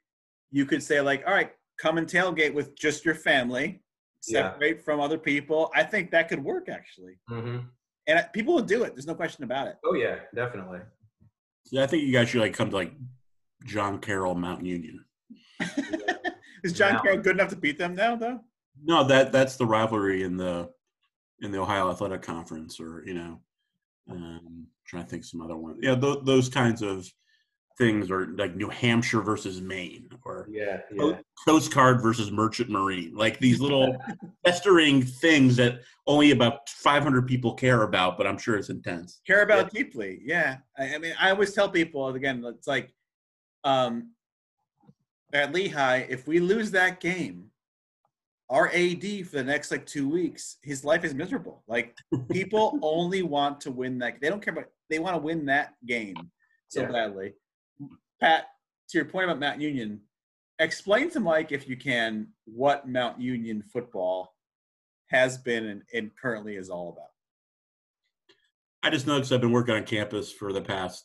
[0.53, 3.82] You could say like, all right, come and tailgate with just your family,
[4.26, 4.53] Yeah.
[4.53, 5.70] separate from other people.
[5.74, 7.59] I think that could work actually, Mm-hmm.
[8.07, 8.94] and I- people will do it.
[8.94, 9.76] There's no question about it.
[9.84, 10.78] Oh yeah, definitely.
[11.72, 12.92] Yeah, I think you guys should like come to like
[13.64, 15.05] John Carroll Mount Union.
[16.62, 18.40] is John Now- Carroll good enough to beat them now though?
[18.84, 20.70] No, that that's the rivalry in the
[21.40, 23.40] in the Ohio Athletic Conference, or you know,
[24.11, 25.78] um, trying to think some other ones.
[25.82, 27.11] Yeah, th- those kinds of
[27.78, 31.18] things are like New Hampshire versus Maine, or Yeah, yeah.
[31.46, 33.14] Coast Guard versus Merchant Marine.
[33.14, 33.96] Like these little
[34.44, 39.20] festering things that only about 500 people care about, but I'm sure it's intense.
[39.26, 40.20] care about deeply.
[40.24, 42.94] Yeah, I, I mean, I always tell people again, it's like
[43.64, 44.12] um,
[45.32, 47.50] at Lehigh, if we lose that game,
[48.49, 51.62] our AD for the next like two weeks, his life is miserable.
[51.66, 51.97] Like
[52.30, 54.20] people only want to win that.
[54.20, 54.66] They don't care about.
[54.88, 56.16] They want to win that game
[56.68, 56.92] so Yeah.
[56.92, 57.34] badly.
[58.20, 58.47] Pat,
[58.90, 60.01] to your point about Mount Union,
[60.59, 64.34] explain to Mike if you can what Mount Union football
[65.09, 67.11] has been and, and currently is all about.
[68.82, 71.05] I just know because I've been working on campus for the past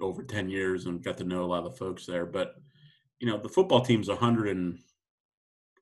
[0.00, 2.26] over 10 years and got to know a lot of the folks there.
[2.26, 2.54] But,
[3.20, 4.78] you know, the football team's 100 and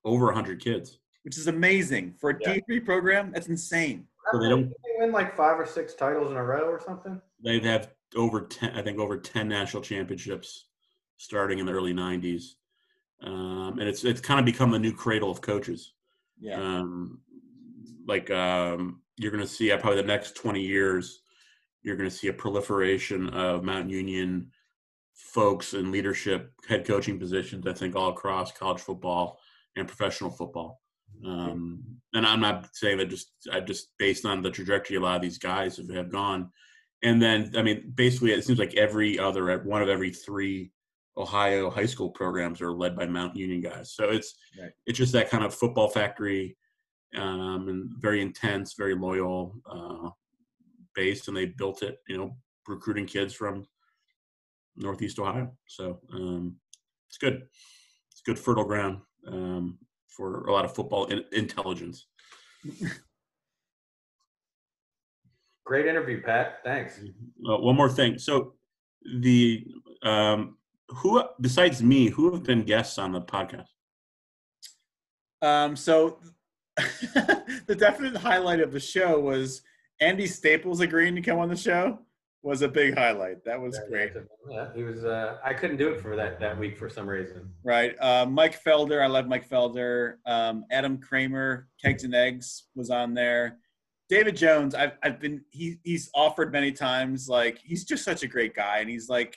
[0.09, 0.99] over 100 kids.
[1.25, 2.55] which is amazing for a Yeah.
[2.55, 3.33] D3 program.
[3.33, 4.07] That's insane.
[4.33, 7.21] So they don't- they win like five or six titles in a row or something.
[7.45, 10.69] They've have over 10, I think, over 10 national championships
[11.19, 12.57] starting in the early 90s.
[13.21, 15.93] Um, and it's it's kind of become the new cradle of coaches.
[16.39, 16.55] Yeah.
[16.55, 17.21] Um,
[18.07, 21.21] like um, you're going to see, uh, probably the next 20 years,
[21.83, 24.51] you're going to see a proliferation of Mount Union
[25.13, 27.67] folks in leadership, head coaching positions.
[27.67, 29.41] I think all across college football
[29.77, 30.81] and professional football.
[31.27, 31.83] Um,
[32.15, 35.23] and I'm not saying that just I just based on the trajectory a lot of
[35.23, 36.51] these guys have, have gone.
[37.03, 40.73] And then I mean, basically, it seems like every other one of every three
[41.17, 43.93] Ohio high school programs are led by Mount Union guys.
[43.93, 44.71] So it's Right.
[44.87, 46.57] it's just that kind of football factory,
[47.17, 50.11] um, and very intense, very loyal uh,
[50.95, 51.99] base, and they built it.
[52.09, 53.67] You know, recruiting kids from
[54.77, 55.53] Northeast Ohio.
[55.67, 56.57] So um,
[57.09, 57.49] it's good.
[58.13, 62.07] It's good fertile ground um, for a lot of football in- intelligence.
[65.65, 66.61] Great interview, Pat.
[66.65, 66.99] Thanks.
[67.49, 68.19] Uh, one more thing.
[68.19, 68.55] So
[69.21, 69.67] the
[70.03, 70.57] um,
[70.89, 73.67] who besides me, who have been guests on the podcast?
[75.43, 76.19] Um, so
[77.67, 79.63] the definite highlight of the show was
[80.01, 81.99] Andy Staples agreeing to come on the show
[82.43, 83.45] was a big highlight.
[83.45, 84.13] That was great.
[84.49, 85.05] Yeah, he was.
[85.05, 87.53] Uh, I couldn't do it for that that week for some reason.
[87.65, 87.97] Right.
[88.01, 90.15] Uh, Mike Felder, I love Mike Felder.
[90.25, 93.59] Um, Adam Kramer, Kegs and Eggs was on there.
[94.09, 97.29] David Jones, I've, I've been, he, he's offered many times.
[97.29, 98.79] Like, he's just such a great guy.
[98.79, 99.37] And he's like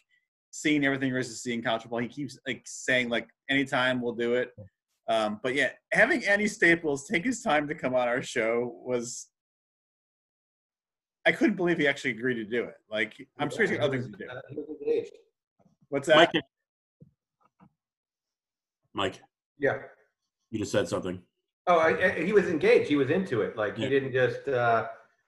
[0.51, 1.99] seeing everything there is to see in college football.
[1.99, 4.51] He keeps like saying, like, anytime we'll do it.
[5.09, 9.27] Um, but yeah, having Andy Staples take his time to come on our show was,
[11.25, 12.75] I couldn't believe he actually agreed to do it.
[12.89, 14.29] Like, I'm sure he's got other things to do.
[14.29, 15.11] Uh, he was engaged.
[15.89, 16.15] What's that?
[16.15, 16.43] Mike.
[18.93, 19.21] Mike,
[19.59, 19.77] Yeah.
[20.49, 21.21] you just said something.
[21.67, 22.89] Oh, I, I, he was engaged.
[22.89, 23.55] He was into it.
[23.55, 24.87] Like he didn't just, uh,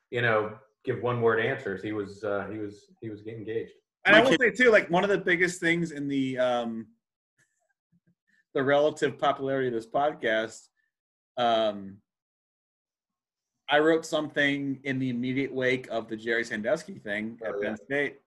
[0.10, 1.82] you know, give one word answers.
[1.84, 2.24] He was.
[2.24, 2.88] Uh, he was.
[3.02, 3.72] He was getting engaged.
[4.06, 6.88] And I will kid- say too, like one of the biggest things in the um,
[8.54, 10.68] the relative popularity of this podcast,
[11.38, 11.98] um,
[13.74, 17.70] I wrote something in the immediate wake of the Jerry Sandusky thing at Oh, yeah.
[17.70, 18.20] Penn State,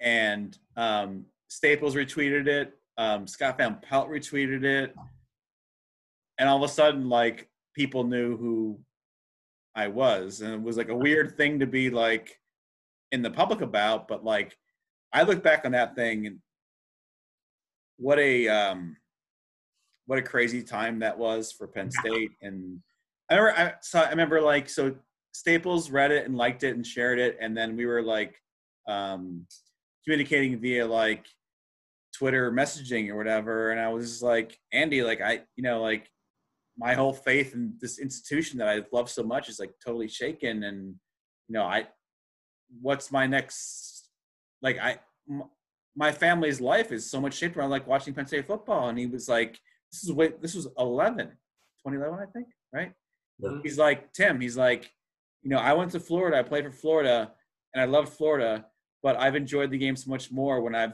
[0.00, 2.76] and um, Staples retweeted it.
[2.98, 4.96] Um, Scott Van Pelt retweeted it,
[6.38, 8.80] and all of a sudden, like people knew who
[9.76, 12.36] I was, and it was like a weird thing to be like
[13.12, 14.58] in the public about, but like
[15.12, 16.38] I look back on that thing and
[17.96, 18.96] what a um
[20.06, 22.32] what a crazy time that was for Penn State.
[22.42, 22.80] And
[23.30, 24.94] I remember I saw I remember like so
[25.32, 28.36] Staples read it and liked it and shared it, and then we were like
[28.88, 29.46] um
[30.04, 31.26] communicating via like
[32.14, 33.70] Twitter messaging or whatever.
[33.70, 36.10] And I was like, Andy, like I you know, like
[36.76, 40.64] my whole faith in this institution that I love so much is like totally shaken
[40.64, 40.94] and
[41.48, 41.88] you know, I
[42.80, 44.08] what's my next
[44.62, 44.98] like I
[45.28, 45.50] m-
[45.94, 49.06] my family's life is so much shaped around like watching Penn State football and he
[49.06, 49.58] was like
[49.90, 52.92] this is wait, this was 11, 2011, I think, right?
[53.42, 53.58] Yeah.
[53.62, 54.90] He's like, Tim, he's like,
[55.42, 57.32] you know, I went to Florida, I played for Florida,
[57.74, 58.66] and I loved Florida,
[59.02, 60.92] but I've enjoyed the game so much more when I've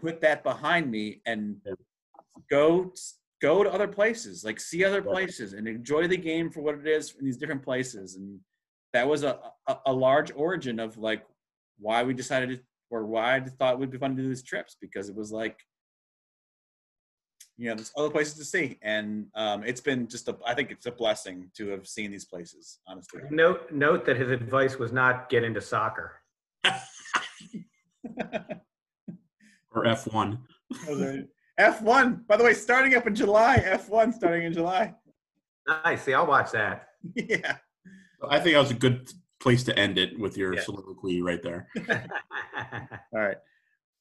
[0.00, 1.74] put that behind me and Yeah.
[2.50, 2.92] go
[3.42, 6.86] go to other places, like see other places and enjoy the game for what it
[6.86, 8.14] is in these different places.
[8.16, 8.40] And
[8.94, 11.26] that was a, a, a large origin of like
[11.78, 12.60] why we decided to,
[12.90, 15.30] or why I thought it would be fun to do these trips because it was
[15.30, 15.58] like,
[17.56, 18.78] you know, there's other places to see.
[18.82, 22.24] And um, it's been just a, I think it's a blessing to have seen these
[22.24, 23.22] places, honestly.
[23.30, 26.20] Note note that his advice was not get into soccer.
[29.74, 30.38] Or F1.
[31.60, 33.58] F1, by the way, starting up in July.
[33.58, 34.94] F1 starting in July.
[35.84, 36.02] Nice.
[36.02, 36.88] See, I'll watch that.
[37.14, 37.56] Yeah.
[38.26, 40.62] I think that was a good place to end it with your Yeah.
[40.62, 41.68] soliloquy right there.
[43.12, 43.36] All right.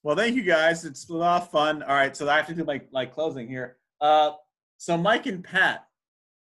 [0.03, 0.83] Well, thank you guys.
[0.83, 1.81] It's a lot of fun.
[1.81, 3.77] All right, so I have to do like like closing here.
[4.01, 4.31] Uh,
[4.77, 5.87] so Mike and Pat,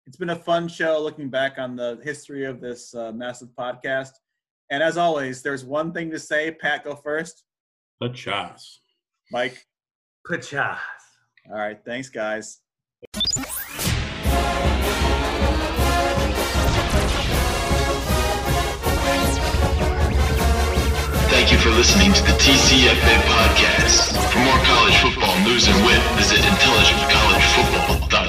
[0.06, 4.12] it's been a fun show looking back on the history of this uh, massive podcast.
[4.70, 6.50] And as always, there's one thing to say.
[6.52, 7.44] Pat, go first.
[8.00, 8.80] The chas.
[9.30, 9.66] Mike.
[10.26, 10.78] Pocase.
[11.50, 11.78] All right.
[11.84, 12.60] Thanks, guys.
[21.34, 24.14] Thank you for listening to the TCFA podcast.
[24.30, 28.23] For more college football news and wit, visit intelligentcollegefootball.com.